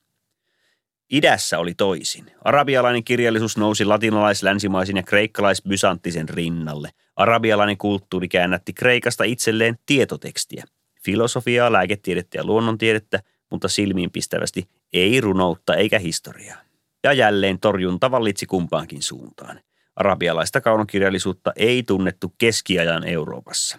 [1.11, 2.33] Idässä oli toisin.
[2.45, 6.91] Arabialainen kirjallisuus nousi latinalais-länsimaisin ja kreikkalais-bysanttisen rinnalle.
[7.17, 10.65] Arabialainen kulttuuri käännätti Kreikasta itselleen tietotekstiä.
[11.05, 13.21] Filosofiaa, lääketiedettä ja luonnontiedettä,
[13.51, 16.59] mutta silmiinpistävästi ei runoutta eikä historiaa.
[17.05, 19.61] Ja jälleen torjunta vallitsi kumpaankin suuntaan.
[19.97, 23.79] Arabialaista kaunokirjallisuutta ei tunnettu keskiajan Euroopassa.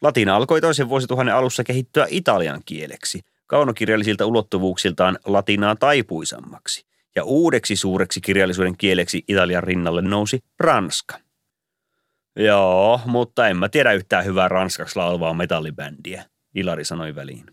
[0.00, 3.20] Latina alkoi toisen vuosituhannen alussa kehittyä italian kieleksi–
[3.52, 6.86] kaunokirjallisilta ulottuvuuksiltaan latinaa taipuisammaksi,
[7.16, 11.18] ja uudeksi suureksi kirjallisuuden kieleksi Italian rinnalle nousi Ranska.
[12.36, 16.24] Joo, mutta en mä tiedä yhtään hyvää ranskaksi laulavaa metallibändiä,
[16.54, 17.46] Ilari sanoi väliin.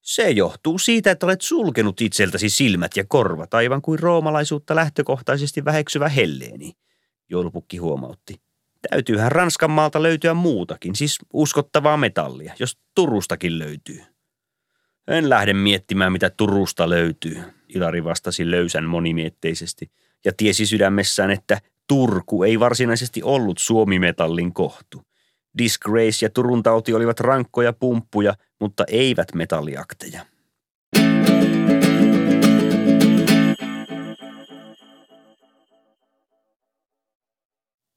[0.00, 6.08] Se johtuu siitä, että olet sulkenut itseltäsi silmät ja korvat aivan kuin roomalaisuutta lähtökohtaisesti väheksyvä
[6.08, 6.72] helleeni,
[7.28, 8.40] joulupukki huomautti.
[8.90, 14.02] Täytyyhän Ranskan maalta löytyä muutakin, siis uskottavaa metallia, jos Turustakin löytyy.
[15.08, 19.90] En lähde miettimään, mitä Turusta löytyy, Ilari vastasi löysän monimietteisesti
[20.24, 25.02] ja tiesi sydämessään, että Turku ei varsinaisesti ollut Suomimetallin kohtu.
[25.58, 30.26] Disgrace ja Turun tauti olivat rankkoja pumppuja, mutta eivät metalliakteja.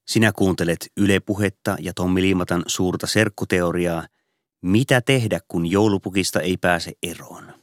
[0.08, 4.08] Sinä kuuntelet Yle Puhetta ja Tommi Liimatan suurta serkkuteoriaa–
[4.66, 7.54] mitä tehdä, kun joulupukista ei pääse eroon?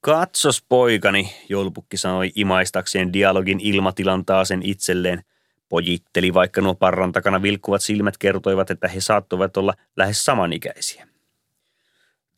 [0.00, 5.22] Katsos poikani, joulupukki sanoi imaistakseen dialogin ilmatilan taasen itselleen.
[5.68, 11.08] Pojitteli, vaikka nuo parran takana vilkkuvat silmät kertoivat, että he saattoivat olla lähes samanikäisiä.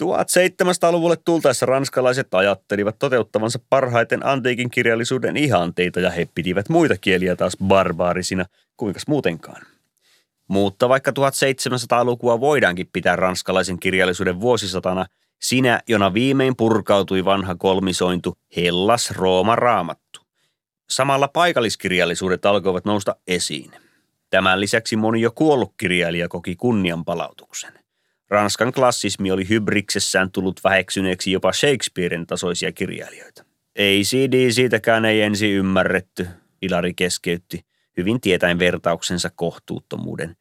[0.02, 7.56] 1700-luvulle tultaessa ranskalaiset ajattelivat toteuttavansa parhaiten antiikin kirjallisuuden ihanteita ja he pitivät muita kieliä taas
[7.64, 8.44] barbaarisina,
[8.76, 9.62] kuinkas muutenkaan.
[10.48, 15.06] Mutta vaikka 1700-lukua voidaankin pitää ranskalaisen kirjallisuuden vuosisatana,
[15.40, 20.05] sinä, jona viimein purkautui vanha kolmisointu Hellas Rooma raamattu.
[20.90, 23.70] Samalla paikalliskirjallisuudet alkoivat nousta esiin.
[24.30, 27.72] Tämän lisäksi moni jo kuollut kirjailija koki kunnianpalautuksen.
[28.28, 33.44] Ranskan klassismi oli hybriksessään tullut väheksyneeksi jopa Shakespearen tasoisia kirjailijoita.
[33.76, 36.26] Ei CD siitäkään ei ensi ymmärretty,
[36.62, 37.64] Ilari keskeytti,
[37.96, 40.36] hyvin tietäen vertauksensa kohtuuttomuuden,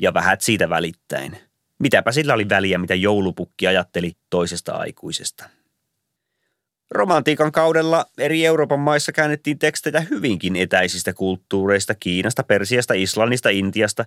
[0.00, 1.38] ja vähät siitä välittäen.
[1.78, 5.59] Mitäpä sillä oli väliä, mitä joulupukki ajatteli toisesta aikuisesta.
[6.90, 14.04] Romantiikan kaudella eri Euroopan maissa käännettiin tekstejä hyvinkin etäisistä kulttuureista, Kiinasta, Persiasta, Islannista, Intiasta.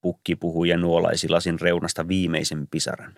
[0.00, 3.14] Pukki puhui ja nuolaisi lasin reunasta viimeisen pisaran.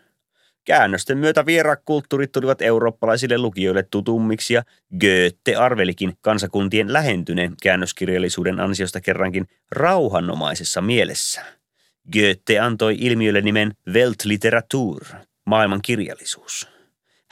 [0.65, 4.63] Käännösten myötä vierakulttuurit tulivat eurooppalaisille lukijoille tutummiksi ja
[5.01, 11.43] Goethe arvelikin kansakuntien lähentyneen käännöskirjallisuuden ansiosta kerrankin rauhanomaisessa mielessä.
[12.13, 15.05] Goethe antoi ilmiölle nimen Weltliteratur,
[15.47, 16.74] maailman kirjallisuus.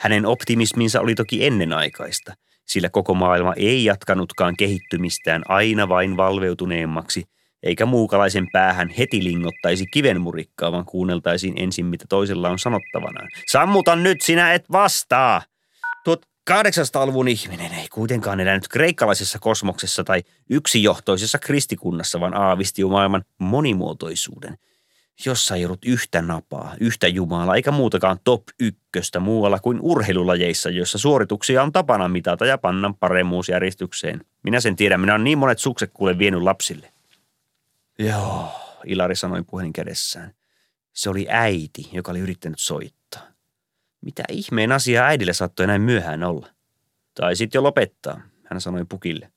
[0.03, 2.33] Hänen optimisminsa oli toki ennenaikaista,
[2.65, 7.23] sillä koko maailma ei jatkanutkaan kehittymistään aina vain valveutuneemmaksi,
[7.63, 13.29] eikä muukalaisen päähän heti lingottaisi kivenmurikkaa, vaan kuunneltaisiin ensin, mitä toisella on sanottavanaan.
[13.51, 15.41] Sammuta nyt, sinä et vastaa!
[16.05, 24.57] Tuot 800-luvun ihminen ei kuitenkaan elänyt kreikkalaisessa kosmoksessa tai yksijohtoisessa kristikunnassa, vaan aavisti maailman monimuotoisuuden–
[25.25, 30.97] jossa ei ollut yhtä napaa, yhtä jumalaa eikä muutakaan top ykköstä muualla kuin urheilulajeissa, joissa
[30.97, 34.25] suorituksia on tapana mitata ja panna paremmuusjärjestykseen.
[34.43, 36.93] Minä sen tiedän, minä on niin monet sukset kuule vienyt lapsille.
[37.99, 38.47] Joo,
[38.85, 40.33] Ilari sanoi puhelin kädessään.
[40.93, 43.27] Se oli äiti, joka oli yrittänyt soittaa.
[44.01, 46.47] Mitä ihmeen asiaa äidille saattoi näin myöhään olla?
[47.13, 49.31] Tai sitten jo lopettaa, hän sanoi pukille.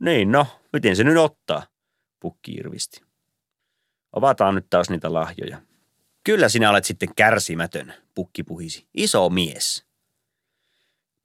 [0.00, 1.66] Niin no, miten se nyt ottaa?
[2.20, 3.11] Pukki irvisti.
[4.12, 5.58] Avataan nyt taas niitä lahjoja.
[6.24, 8.86] Kyllä sinä olet sitten kärsimätön, pukki puhisi.
[8.94, 9.84] Iso mies.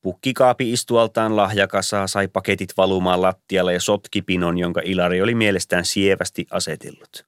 [0.02, 6.48] Pukkikaapi istualtaan lahjakasaa sai paketit valumaan lattialle ja sotki pinon, jonka Ilari oli mielestään sievästi
[6.52, 7.26] asetellut.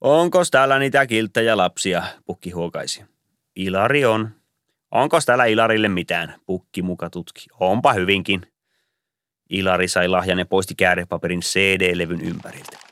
[0.00, 3.04] Onko täällä niitä kilttejä lapsia, pukki huokaisi.
[3.56, 4.30] Ilari on.
[4.90, 7.46] Onko täällä Ilarille mitään, pukki muka tutki.
[7.60, 8.42] Onpa hyvinkin.
[9.50, 12.87] Ilari sai lahjan ja poisti käärepaperin CD-levyn ympäriltä.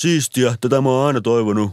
[0.00, 1.70] Siistiä, tätä mä oon aina toivonut.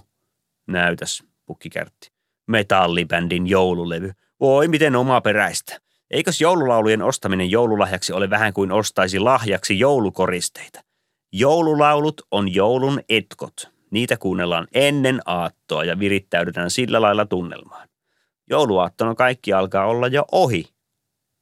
[0.67, 2.11] Näytäs, pukki kärtti.
[2.47, 4.11] Metallibändin joululevy.
[4.39, 5.79] Voi miten omaperäistä.
[6.11, 10.81] Eikös joululaulujen ostaminen joululahjaksi ole vähän kuin ostaisi lahjaksi joulukoristeita?
[11.31, 13.71] Joululaulut on joulun etkot.
[13.91, 17.89] Niitä kuunnellaan ennen aattoa ja virittäydytään sillä lailla tunnelmaan.
[18.49, 20.65] Jouluaattona kaikki alkaa olla jo ohi.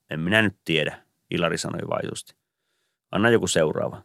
[0.10, 2.36] En minä nyt tiedä, Ilari sanoi vaisusti.
[3.12, 4.02] Anna joku seuraava.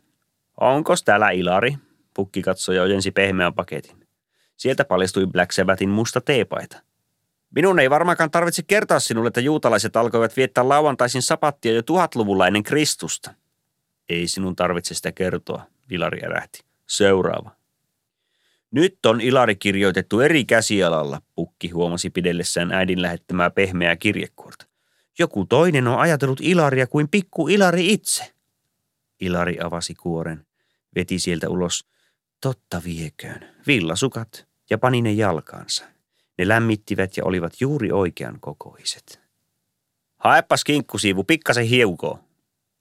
[0.61, 1.77] Onko täällä Ilari?
[2.21, 4.07] Pukki katsoi ja ojensi pehmeän paketin.
[4.57, 6.83] Sieltä paljastui Black Sabbathin musta teepaita.
[7.55, 12.63] Minun ei varmaankaan tarvitse kertoa sinulle, että juutalaiset alkoivat viettää lauantaisin sapattia jo tuhatluvulla ennen
[12.63, 13.35] Kristusta.
[14.09, 16.65] Ei sinun tarvitse sitä kertoa, Ilari ärähti.
[16.87, 17.51] Seuraava.
[18.71, 24.67] Nyt on Ilari kirjoitettu eri käsialalla, Pukki huomasi pidellessään äidin lähettämää pehmeää kirjekuorta.
[25.19, 28.33] Joku toinen on ajatellut Ilaria kuin pikku Ilari itse.
[29.21, 30.47] Ilari avasi kuoren,
[30.95, 31.85] veti sieltä ulos
[32.41, 33.57] Totta vieköön.
[33.67, 35.85] Villasukat ja pani ne jalkaansa.
[36.39, 39.21] Ne lämmittivät ja olivat juuri oikean kokoiset.
[40.17, 42.19] Haepas kinkkusiivu, pikkasen hiukoo,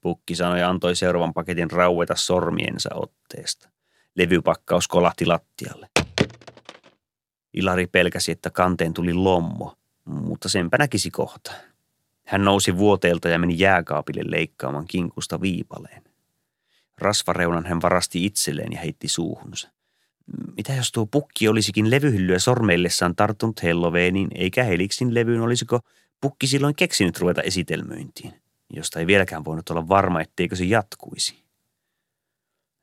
[0.00, 3.68] Pukki sanoi ja antoi seuraavan paketin raueta sormiensa otteesta.
[4.14, 5.88] Levypakkaus kolahti lattialle.
[7.52, 11.52] Ilari pelkäsi, että kanteen tuli lommo, mutta senpä näkisi kohta.
[12.26, 16.09] Hän nousi vuoteelta ja meni jääkaapille leikkaamaan kinkusta viipaleen.
[17.00, 19.70] Rasvareunan hän varasti itselleen ja heitti suuhunsa.
[20.56, 25.80] Mitä jos tuo pukki olisikin levyhyllyä sormeillessaan tarttunut Halloweeniin, eikä Heliksin levyyn olisiko
[26.20, 28.34] pukki silloin keksinyt ruveta esitelmöintiin,
[28.70, 31.42] josta ei vieläkään voinut olla varma, etteikö se jatkuisi.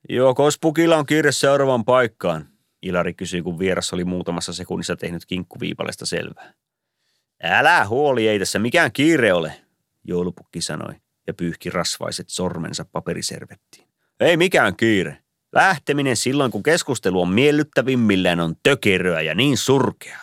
[0.10, 2.50] Joo, kos pukilla on kiire seuraavaan paikkaan,
[2.82, 6.54] Ilari kysyi, kun vieras oli muutamassa sekunnissa tehnyt kinkkuviipalesta selvää.
[7.44, 9.62] Älä huoli, ei tässä mikään kiire ole,
[10.04, 10.94] joulupukki sanoi
[11.28, 13.87] ja pyyhki rasvaiset sormensa paperiservettiin.
[14.20, 15.18] Ei mikään kiire.
[15.56, 20.20] Lähteminen silloin, kun keskustelu on miellyttävimmillään, on tökeröä ja niin surkea.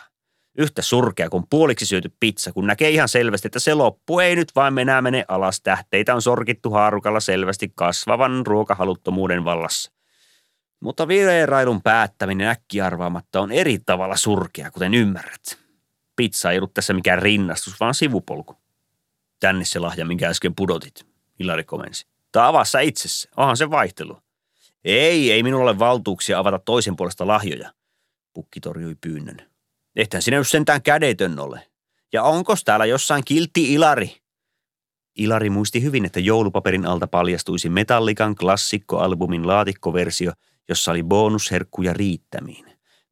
[0.59, 4.53] Yhtä surkea kuin puoliksi syöty pizza, kun näkee ihan selvästi, että se loppu ei nyt
[4.57, 5.61] vain enää mene alas.
[5.61, 9.93] Tähteitä on sorkittu haarukalla selvästi kasvavan ruokahaluttomuuden vallassa.
[10.81, 15.59] Mutta vierailun päättäminen äkkiarvaamatta on eri tavalla surkea, kuten ymmärrät.
[16.17, 18.57] Pizza ei ollut tässä mikään rinnastus, vaan sivupolku.
[19.41, 21.07] Tänne se lahja, minkä äsken pudotit,
[21.39, 22.14] Ilari komensi.
[22.35, 23.29] Tai avaa sä itsessä.
[23.37, 24.19] Onhan se vaihtelu.
[24.85, 27.73] Ei, ei minulla ole valtuuksia avata toisen puolesta lahjoja.
[28.33, 29.37] Pukki torjui pyynnön.
[29.97, 31.67] Ehtään sinä nyt sentään kädetön ole.
[32.13, 34.17] Ja onko täällä jossain kiltti Ilari?
[35.17, 40.33] Ilari muisti hyvin, että joulupaperin alta paljastuisi Metallikan klassikkoalbumin laatikkoversio,
[40.69, 42.67] jossa oli bonusherkkuja riittämiin.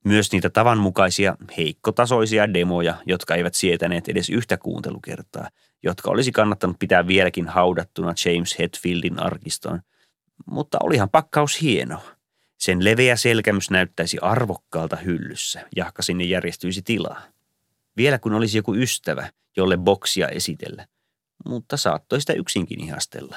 [0.04, 5.48] Myös niitä tavanmukaisia, heikkotasoisia demoja, jotka eivät sietäneet edes yhtä kuuntelukertaa,
[5.82, 9.80] jotka olisi kannattanut pitää vieläkin haudattuna James Hetfieldin arkistoon.
[10.46, 11.98] Mutta olihan pakkaus hieno.
[12.58, 17.22] Sen leveä selkämys näyttäisi arvokkaalta hyllyssä, jahka sinne järjestyisi tilaa.
[17.96, 20.86] Vielä kun olisi joku ystävä, jolle boksia esitellä,
[21.46, 23.36] mutta saattoi sitä yksinkin ihastella.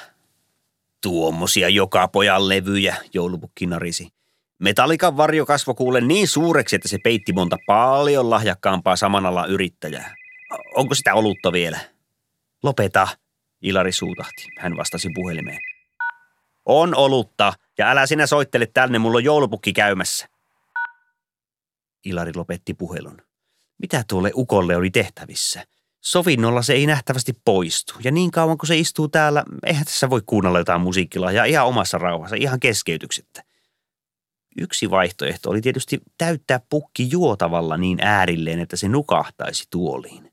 [1.02, 4.10] Tuommoisia joka pojan levyjä, joulupukki narisi.
[4.60, 10.16] Metallikan varjo kasvo kuule niin suureksi, että se peitti monta paljon lahjakkaampaa saman alan yrittäjää.
[10.76, 11.95] Onko sitä olutta vielä?
[12.66, 13.07] Lopeta,
[13.61, 14.47] Ilari suutahti.
[14.59, 15.59] Hän vastasi puhelimeen.
[16.66, 20.28] On olutta, ja älä sinä soittele tänne, mulla on joulupukki käymässä.
[22.05, 23.22] Ilari lopetti puhelun.
[23.78, 25.66] Mitä tuolle ukolle oli tehtävissä?
[26.01, 30.22] Sovinnolla se ei nähtävästi poistu, ja niin kauan kuin se istuu täällä, eihän tässä voi
[30.26, 33.43] kuunnella jotain musiikkilahjaa ihan omassa rauhassa, ihan keskeytyksettä.
[34.57, 40.24] Yksi vaihtoehto oli tietysti täyttää pukki juotavalla niin äärilleen, että se nukahtaisi tuoliin.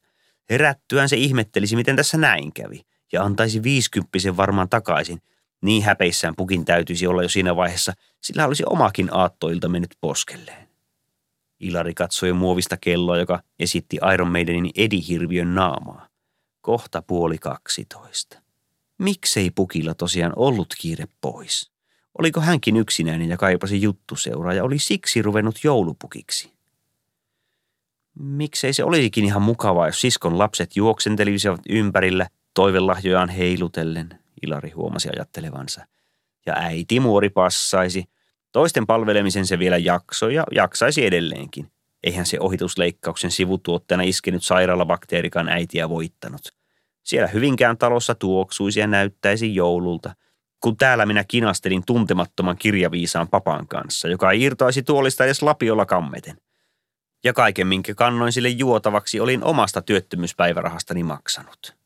[0.52, 2.80] Herättyään se ihmettelisi, miten tässä näin kävi,
[3.12, 5.22] ja antaisi viisikymppisen varmaan takaisin.
[5.62, 10.68] Niin häpeissään pukin täytyisi olla jo siinä vaiheessa, sillä olisi omakin aattoilta mennyt poskelleen.
[11.60, 16.08] Ilari katsoi muovista kelloa, joka esitti Iron Maidenin Edihirviön naamaa.
[16.60, 18.38] Kohta puoli kaksitoista.
[18.98, 21.70] Miksei pukilla tosiaan ollut kiire pois?
[22.18, 26.52] Oliko hänkin yksinäinen ja kaipasi juttuseuraa ja oli siksi ruvennut joulupukiksi?
[28.18, 35.86] Miksei se olisikin ihan mukavaa, jos siskon lapset juoksentelisivat ympärillä toivelahjojaan heilutellen, Ilari huomasi ajattelevansa.
[36.46, 38.04] Ja äiti muori passaisi.
[38.52, 41.70] Toisten palvelemisen se vielä jaksoi ja jaksaisi edelleenkin.
[42.04, 46.40] Eihän se ohitusleikkauksen sivutuotteena iskenyt sairaalabakteerikan äitiä voittanut.
[47.02, 50.14] Siellä Hyvinkään talossa tuoksuisi ja näyttäisi joululta–
[50.62, 56.36] kun täällä minä kinastelin tuntemattoman kirjaviisaan papan kanssa, joka ei irtoaisi tuolista edes lapiolla kammeten.
[57.24, 61.76] Ja kaiken, minkä kannoin sille juotavaksi, olin omasta työttömyyspäivärahastani maksanut.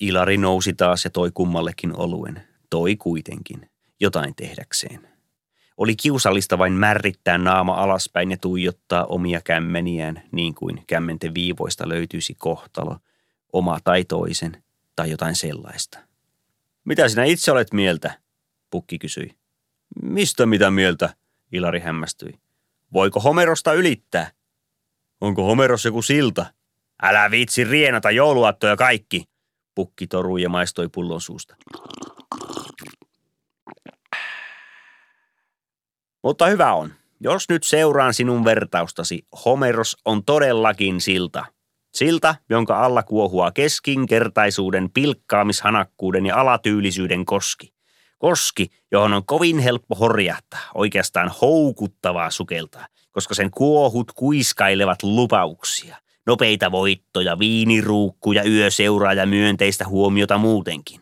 [0.00, 2.42] Ilari nousi taas ja toi kummallekin oluen.
[2.70, 3.70] Toi kuitenkin,
[4.00, 5.08] jotain tehdäkseen.
[5.76, 12.34] Oli kiusallista vain märrittää naama alaspäin ja tuijottaa omia kämmeniään, niin kuin kämmenten viivoista löytyisi
[12.34, 12.98] kohtalo,
[13.52, 14.62] oma tai toisen,
[14.96, 15.98] tai jotain sellaista.
[16.84, 18.20] Mitä sinä itse olet mieltä?
[18.70, 19.30] Pukki kysyi.
[20.02, 21.14] Mistä mitä mieltä?
[21.52, 22.38] Ilari hämmästyi.
[22.92, 24.30] Voiko Homerosta ylittää?
[25.20, 26.46] Onko Homeros joku silta?
[27.02, 29.24] Älä viitsi rienata jouluaattoja kaikki,
[29.74, 31.56] pukki torui ja maistoi pullon suusta.
[36.22, 36.92] Mutta hyvä on.
[37.20, 41.44] Jos nyt seuraan sinun vertaustasi, Homeros on todellakin silta–
[41.94, 47.74] Silta, jonka alla kuohua keskinkertaisuuden, pilkkaamishanakkuuden ja alatyylisyyden koski.
[48.18, 55.96] Koski, johon on kovin helppo horjahtaa, oikeastaan houkuttavaa sukeltaa, koska sen kuohut kuiskailevat lupauksia.
[56.26, 61.00] Nopeita voittoja, viiniruukkuja, yöseuraa ja myönteistä huomiota muutenkin.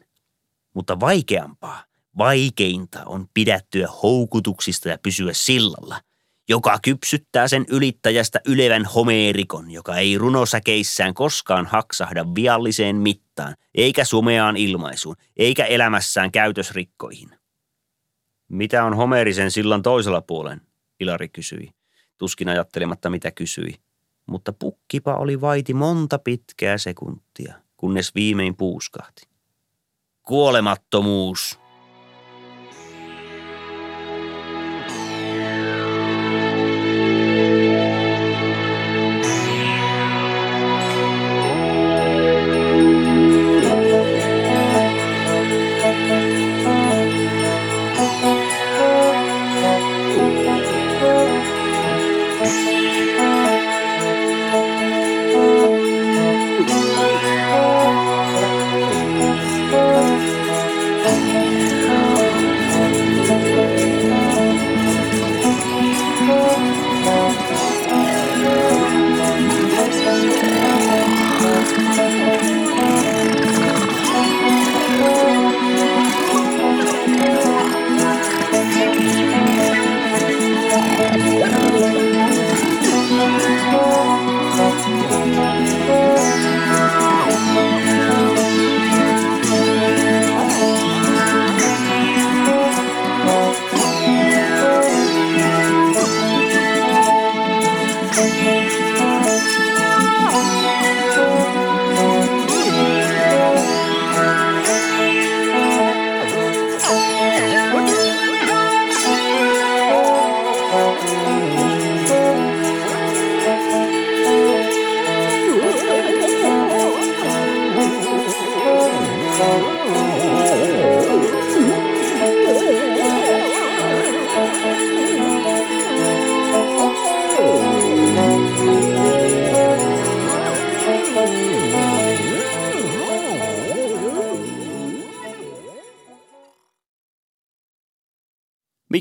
[0.75, 1.85] Mutta vaikeampaa,
[2.19, 6.01] vaikeinta on pidättyä houkutuksista ja pysyä sillalla–
[6.49, 14.57] joka kypsyttää sen ylittäjästä ylevän homeerikon, joka ei runosäkeissään koskaan haksahda vialliseen mittaan, eikä sumeaan
[14.57, 17.31] ilmaisuun, eikä elämässään käytösrikkoihin.
[18.49, 20.61] Mitä on Homerisen sillan toisella puolen?
[21.01, 21.71] Ilari kysyi,
[22.19, 23.75] tuskin ajattelematta mitä kysyi.
[24.27, 29.29] Mutta pukkipa oli vaiti monta pitkää sekuntia, kunnes viimein puuskahti.
[30.23, 31.61] Kuolemattomuus,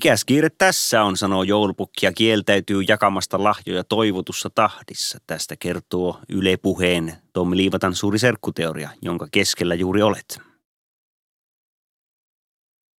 [0.05, 5.19] Mikäs kiire tässä on, sanoo joulupukki ja kieltäytyy jakamasta lahjoja toivotussa tahdissa.
[5.27, 10.39] Tästä kertoo Yle Puheen Tommi Liivatan suuri serkkuteoria, jonka keskellä juuri olet.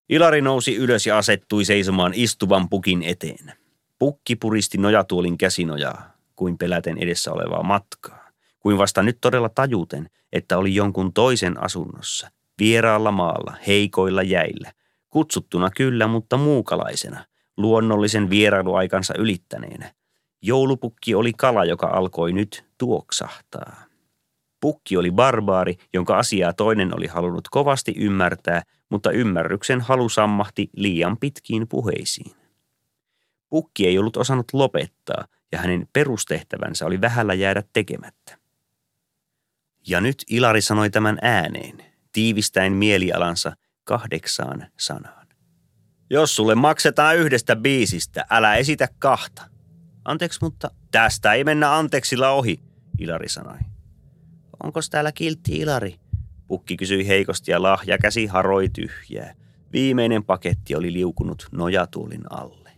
[0.10, 3.54] Ilari nousi ylös ja asettui seisomaan istuvan pukin eteen.
[4.00, 8.30] Pukki puristi nojatuolin käsinojaa, kuin peläten edessä olevaa matkaa,
[8.60, 14.72] kuin vasta nyt todella tajuten, että oli jonkun toisen asunnossa, vieraalla maalla, heikoilla jäillä,
[15.16, 17.26] kutsuttuna kyllä, mutta muukalaisena,
[17.58, 19.94] luonnollisen vierailuaikansa ylittäneenä.
[20.42, 23.84] Joulupukki oli kala, joka alkoi nyt tuoksahtaa.
[24.62, 31.18] Pukki oli barbaari, jonka asiaa toinen oli halunnut kovasti ymmärtää, mutta ymmärryksen halu sammahti liian
[31.18, 32.36] pitkiin puheisiin.
[33.50, 38.38] Pukki ei ollut osannut lopettaa, ja hänen perustehtävänsä oli vähällä jäädä tekemättä.
[39.88, 43.56] Ja nyt Ilari sanoi tämän ääneen, tiivistäen mielialansa
[43.86, 45.28] kahdeksaan sanaan.
[46.10, 49.50] Jos sulle maksetaan yhdestä biisistä, älä esitä kahta.
[50.06, 52.60] Anteeksi, mutta tästä ei mennä anteeksilla ohi,
[53.00, 53.58] Ilari sanoi.
[54.64, 56.00] Onko täällä kiltti Ilari?
[56.48, 59.34] Pukki kysyi heikosti ja lahja käsi haroi tyhjää.
[59.74, 62.72] Viimeinen paketti oli liukunut nojatuulin alle.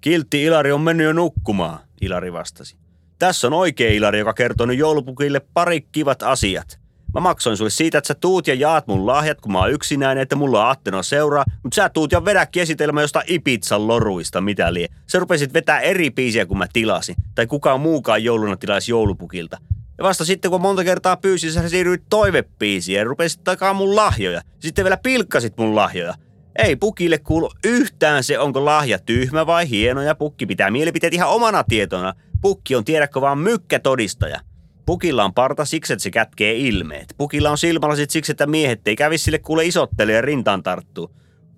[0.00, 2.76] Kiltti Ilari on mennyt jo nukkumaan, Ilari vastasi.
[3.18, 6.83] Tässä on oikea Ilari, joka kertoo nyt joulupukille pari kivat asiat.
[7.14, 10.22] Mä maksoin sulle siitä, että sä tuut ja jaat mun lahjat, kun mä oon yksinäinen,
[10.22, 14.74] että mulla on Attena seuraa, mutta sä tuut ja vedäkin esitelmä josta Ipitsan loruista, mitä
[14.74, 14.88] lie.
[15.06, 19.58] Sä rupesit vetää eri biisiä, kun mä tilasin, tai kukaan muukaan jouluna tilaisi joulupukilta.
[19.98, 24.40] Ja vasta sitten, kun monta kertaa pyysin, sä siirryit toivepiisiin ja rupesit takaa mun lahjoja.
[24.60, 26.14] Sitten vielä pilkkasit mun lahjoja.
[26.58, 31.28] Ei pukille kuulu yhtään se, onko lahja tyhmä vai hieno, ja pukki pitää mielipiteet ihan
[31.28, 32.12] omana tietona.
[32.40, 34.40] Pukki on tiedäkö vaan mykkätodistaja.
[34.86, 37.14] Pukilla on parta siksi, että se kätkee ilmeet.
[37.18, 41.10] Pukilla on silmälasit siksi, että miehet ei kävi sille kuule isottele ja rintaan tarttuu.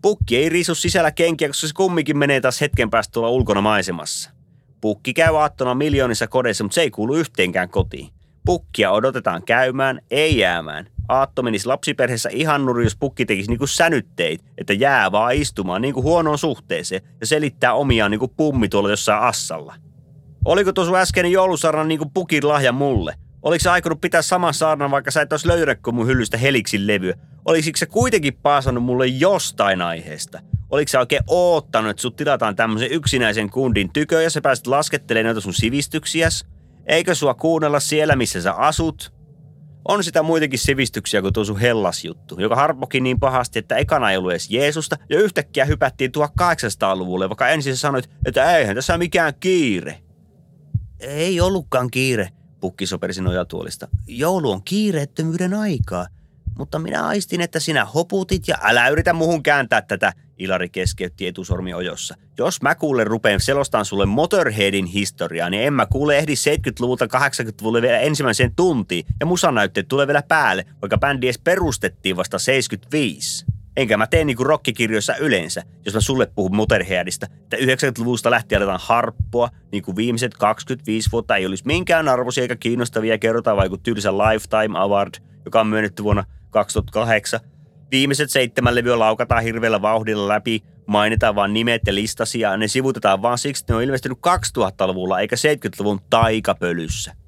[0.03, 4.31] Pukki ei riisu sisällä kenkiä, koska se kumminkin menee taas hetken päästä tuolla ulkona maisemassa.
[4.81, 8.09] Pukki käy aattona miljoonissa kodeissa, mutta se ei kuulu yhteenkään kotiin.
[8.45, 10.89] Pukkia odotetaan käymään, ei jäämään.
[11.09, 16.03] Aatto menisi lapsiperheessä ihan nuri, jos pukki tekisi niinku sänytteit, että jää vaan istumaan niinku
[16.03, 19.75] huonoon suhteeseen ja selittää omiaan niinku pummi tuolla jossain assalla.
[20.47, 23.15] Oliko tuo sun äskeinen joulusarna niinku pukin lahja mulle?
[23.43, 27.15] Oliko se aikonut pitää saman saarnan, vaikka sä et olisi löydä mun hyllystä Heliksin levyä?
[27.45, 30.41] Olisiko se kuitenkin paasannut mulle jostain aiheesta?
[30.71, 35.27] Oliko se oikein oottanut, että sut tilataan tämmöisen yksinäisen kundin tykö ja sä pääset laskettelemaan
[35.27, 36.47] noita sun sivistyksiäs?
[36.87, 39.13] Eikö sua kuunnella siellä, missä sä asut?
[39.89, 44.17] On sitä muitakin sivistyksiä kuin tuo sun Hellas-juttu, joka harpokin niin pahasti, että ekana ei
[44.17, 49.33] ollut edes Jeesusta ja yhtäkkiä hypättiin 1800-luvulle, vaikka ensin sä sanoit, että eihän tässä mikään
[49.41, 50.06] kiire.
[51.01, 52.29] Ei ollutkaan kiire,
[52.61, 53.89] pukki sopersi nojatuolista.
[54.07, 56.07] Joulu on kiireettömyyden aikaa.
[56.59, 61.75] Mutta minä aistin, että sinä hoputit ja älä yritä muhun kääntää tätä, Ilari keskeytti etusormi
[61.75, 62.15] ojossa.
[62.39, 67.83] Jos mä kuule rupeen selostaan sulle Motorheadin historiaa, niin en mä kuule ehdi 70-luvulta 80-luvulle
[67.83, 73.47] vielä ensimmäiseen tuntiin ja musanäytteet tulee vielä päälle, vaikka bändi edes perustettiin vasta 75.
[73.77, 78.81] Enkä mä tee niinku rockikirjoissa yleensä, jos mä sulle puhun Motorheadista, että 90-luvusta lähtien aletaan
[78.83, 84.13] harppua, niin kuin viimeiset 25 vuotta ei olisi minkään arvoisia eikä kiinnostavia kerrotaan vaikka tylsä
[84.13, 85.15] Lifetime Award,
[85.45, 87.41] joka on myönnetty vuonna 2008.
[87.91, 93.39] Viimeiset seitsemän levyä laukataan hirveällä vauhdilla läpi, mainitaan vain nimet ja listasia, ne sivutetaan vaan
[93.39, 94.19] siksi, että ne on ilmestynyt
[94.59, 97.26] 2000-luvulla eikä 70-luvun taikapölyssä.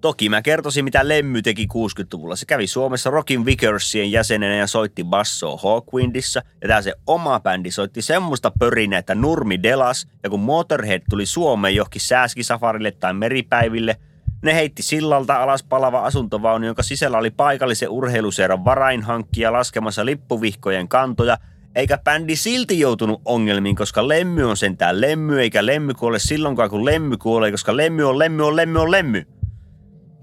[0.00, 2.36] Toki mä kertoisin, mitä Lemmy teki 60-luvulla.
[2.36, 6.42] Se kävi Suomessa Rockin Vickersien jäsenenä ja soitti bassoa Hawkwindissa.
[6.62, 10.08] Ja tää se oma bändi soitti semmoista pörinä, että Nurmi delas.
[10.22, 13.96] Ja kun Motorhead tuli Suomeen johonkin sääskisafarille tai meripäiville–
[14.42, 21.38] ne heitti sillalta alas palava asuntovaunu, jonka sisällä oli paikallisen urheiluseuran varainhankkija laskemassa lippuvihkojen kantoja,
[21.74, 26.84] eikä bändi silti joutunut ongelmiin, koska lemmy on sentään lemmy, eikä lemmy kuole silloinkaan, kun
[26.84, 29.26] lemmy kuolee, koska lemmy on lemmy on lemmy on lemmy.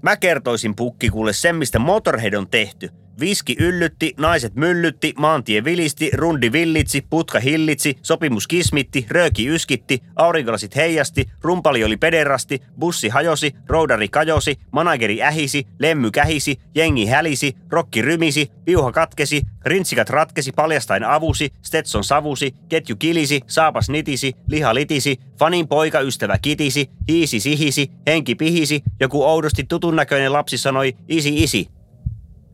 [0.02, 2.90] Mä kertoisin pukki kuule sen, mistä Motorhead on tehty–
[3.20, 10.76] Viski yllytti, naiset myllytti, maantie vilisti, rundi villitsi, putka hillitsi, sopimus kismitti, rööki yskitti, aurinkolasit
[10.76, 18.02] heijasti, rumpali oli pederasti, bussi hajosi, roudari kajosi, manageri ähisi, lemmy kähisi, jengi hälisi, rokki
[18.02, 25.16] rymisi, piuha katkesi, rintsikat ratkesi paljastain avusi, Stetson savusi, ketju kilisi, saapas nitisi, liha litisi,
[25.38, 31.42] fanin poika ystävä kitisi, hiisi sihisi, henki pihisi, joku oudosti tutun näköinen lapsi sanoi isi
[31.42, 31.68] isi,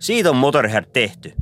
[0.03, 1.33] siitä on Motorhead tehty.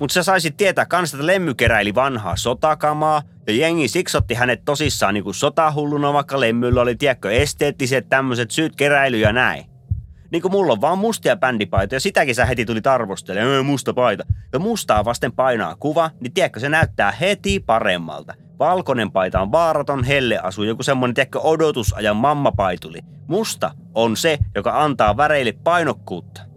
[0.00, 5.14] Mutta sä saisit tietää kans, että Lemmy keräili vanhaa sotakamaa ja jengi siksotti hänet tosissaan
[5.14, 9.64] niinku sotahulluna, vaikka Lemmyllä oli, tiedätkö, esteettiset tämmöiset syyt keräily ja näin.
[10.30, 14.24] Niin kuin mulla on vaan mustia bändipaitoja, ja sitäkin sä heti tuli arvostelemaan, musta paita.
[14.52, 18.34] Ja mustaa vasten painaa kuva, niin tiedätkö, se näyttää heti paremmalta.
[18.58, 23.00] Valkoinen paita on vaaraton helleasu, joku semmonen, tiedätkö, odotusajan mammapaituli.
[23.26, 26.47] Musta on se, joka antaa väreille painokkuutta.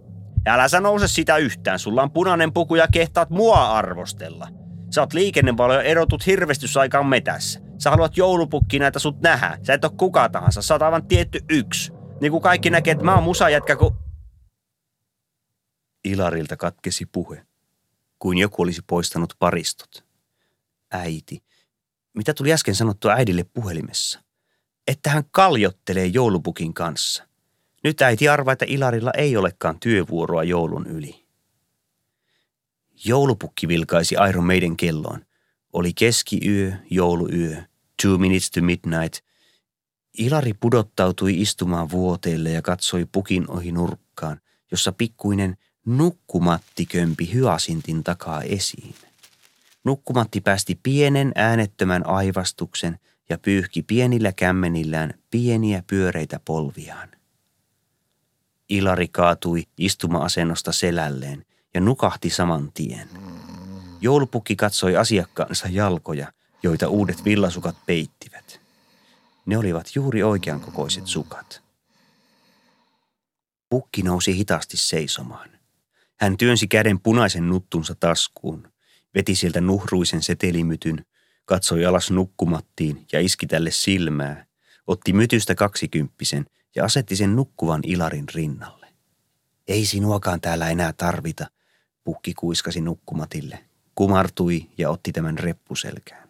[0.46, 4.48] Älä sä nouse sitä yhtään, sulla on punainen puku ja kehtaat mua arvostella.
[4.96, 7.60] Sä oot liikennevalo ja erotut hirvestysaikaan metässä.
[7.78, 9.58] Sä haluat joulupukki näitä sut nähdä.
[9.64, 11.92] Sä et oo kuka tahansa, sä oot aivan tietty yksi.
[12.22, 13.98] Niin kuin kaikki näkee, että mä oon musajätkä, kun...
[16.04, 17.46] Ilarilta katkesi puhe,
[18.20, 20.06] kuin joku olisi poistanut paristot.
[20.92, 21.44] Äiti.
[22.14, 24.20] Mitä tuli äsken sanottua äidille puhelimessa?
[24.88, 27.28] Että hän kaljottelee joulupukin kanssa.
[27.84, 31.26] Nyt äiti arvaa, että Ilarilla ei olekaan työvuoroa joulun yli.
[33.06, 35.26] Joulupukki vilkaisi Iron meidän kelloon.
[35.74, 37.64] Oli keskiyö, jouluyö,
[38.02, 39.14] two minutes to midnight.
[40.18, 48.42] Ilari pudottautui istumaan vuoteelle ja katsoi pukin ohi nurkkaan, jossa pikkuinen nukkumatti kömpi hyasintin takaa
[48.42, 48.96] esiin.
[49.84, 57.21] Nukkumatti päästi pienen äänettömän aivastuksen ja pyyhki pienillä kämmenillään pieniä pyöreitä polviaan.
[58.72, 63.10] Ilari kaatui istuma-asennosta selälleen ja nukahti saman tien.
[64.02, 68.62] Joulupukki katsoi asiakkaansa jalkoja, joita uudet villasukat peittivät.
[69.46, 71.64] Ne olivat juuri oikean kokoiset sukat.
[73.70, 75.50] Pukki nousi hitaasti seisomaan.
[76.20, 78.68] Hän työnsi käden punaisen nuttunsa taskuun,
[79.16, 81.06] veti sieltä nuhruisen setelimytyn,
[81.46, 84.46] katsoi alas nukkumattiin ja iski tälle silmää,
[84.88, 86.46] otti mytystä kaksikymppisen
[86.76, 88.88] ja asetti sen nukkuvan Ilarin rinnalle.
[89.68, 91.48] Ei sinuakaan täällä enää tarvita,
[92.04, 93.60] pukki kuiskasi nukkumatille,
[93.96, 96.30] kumartui ja otti tämän reppuselkään.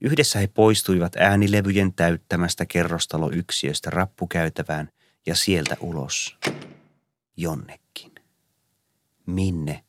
[0.00, 4.90] Yhdessä he poistuivat äänilevyjen täyttämästä kerrostaloyksiöstä rappukäytävään
[5.26, 6.38] ja sieltä ulos.
[7.36, 8.12] Jonnekin.
[9.26, 9.84] Minne?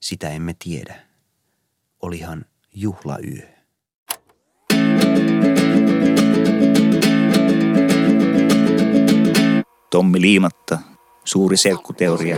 [0.00, 1.06] Sitä emme tiedä.
[2.02, 2.44] Olihan
[2.74, 3.51] juhlayö.
[9.92, 10.78] Tommi Liimatta,
[11.24, 12.36] suuri serkkuteoria.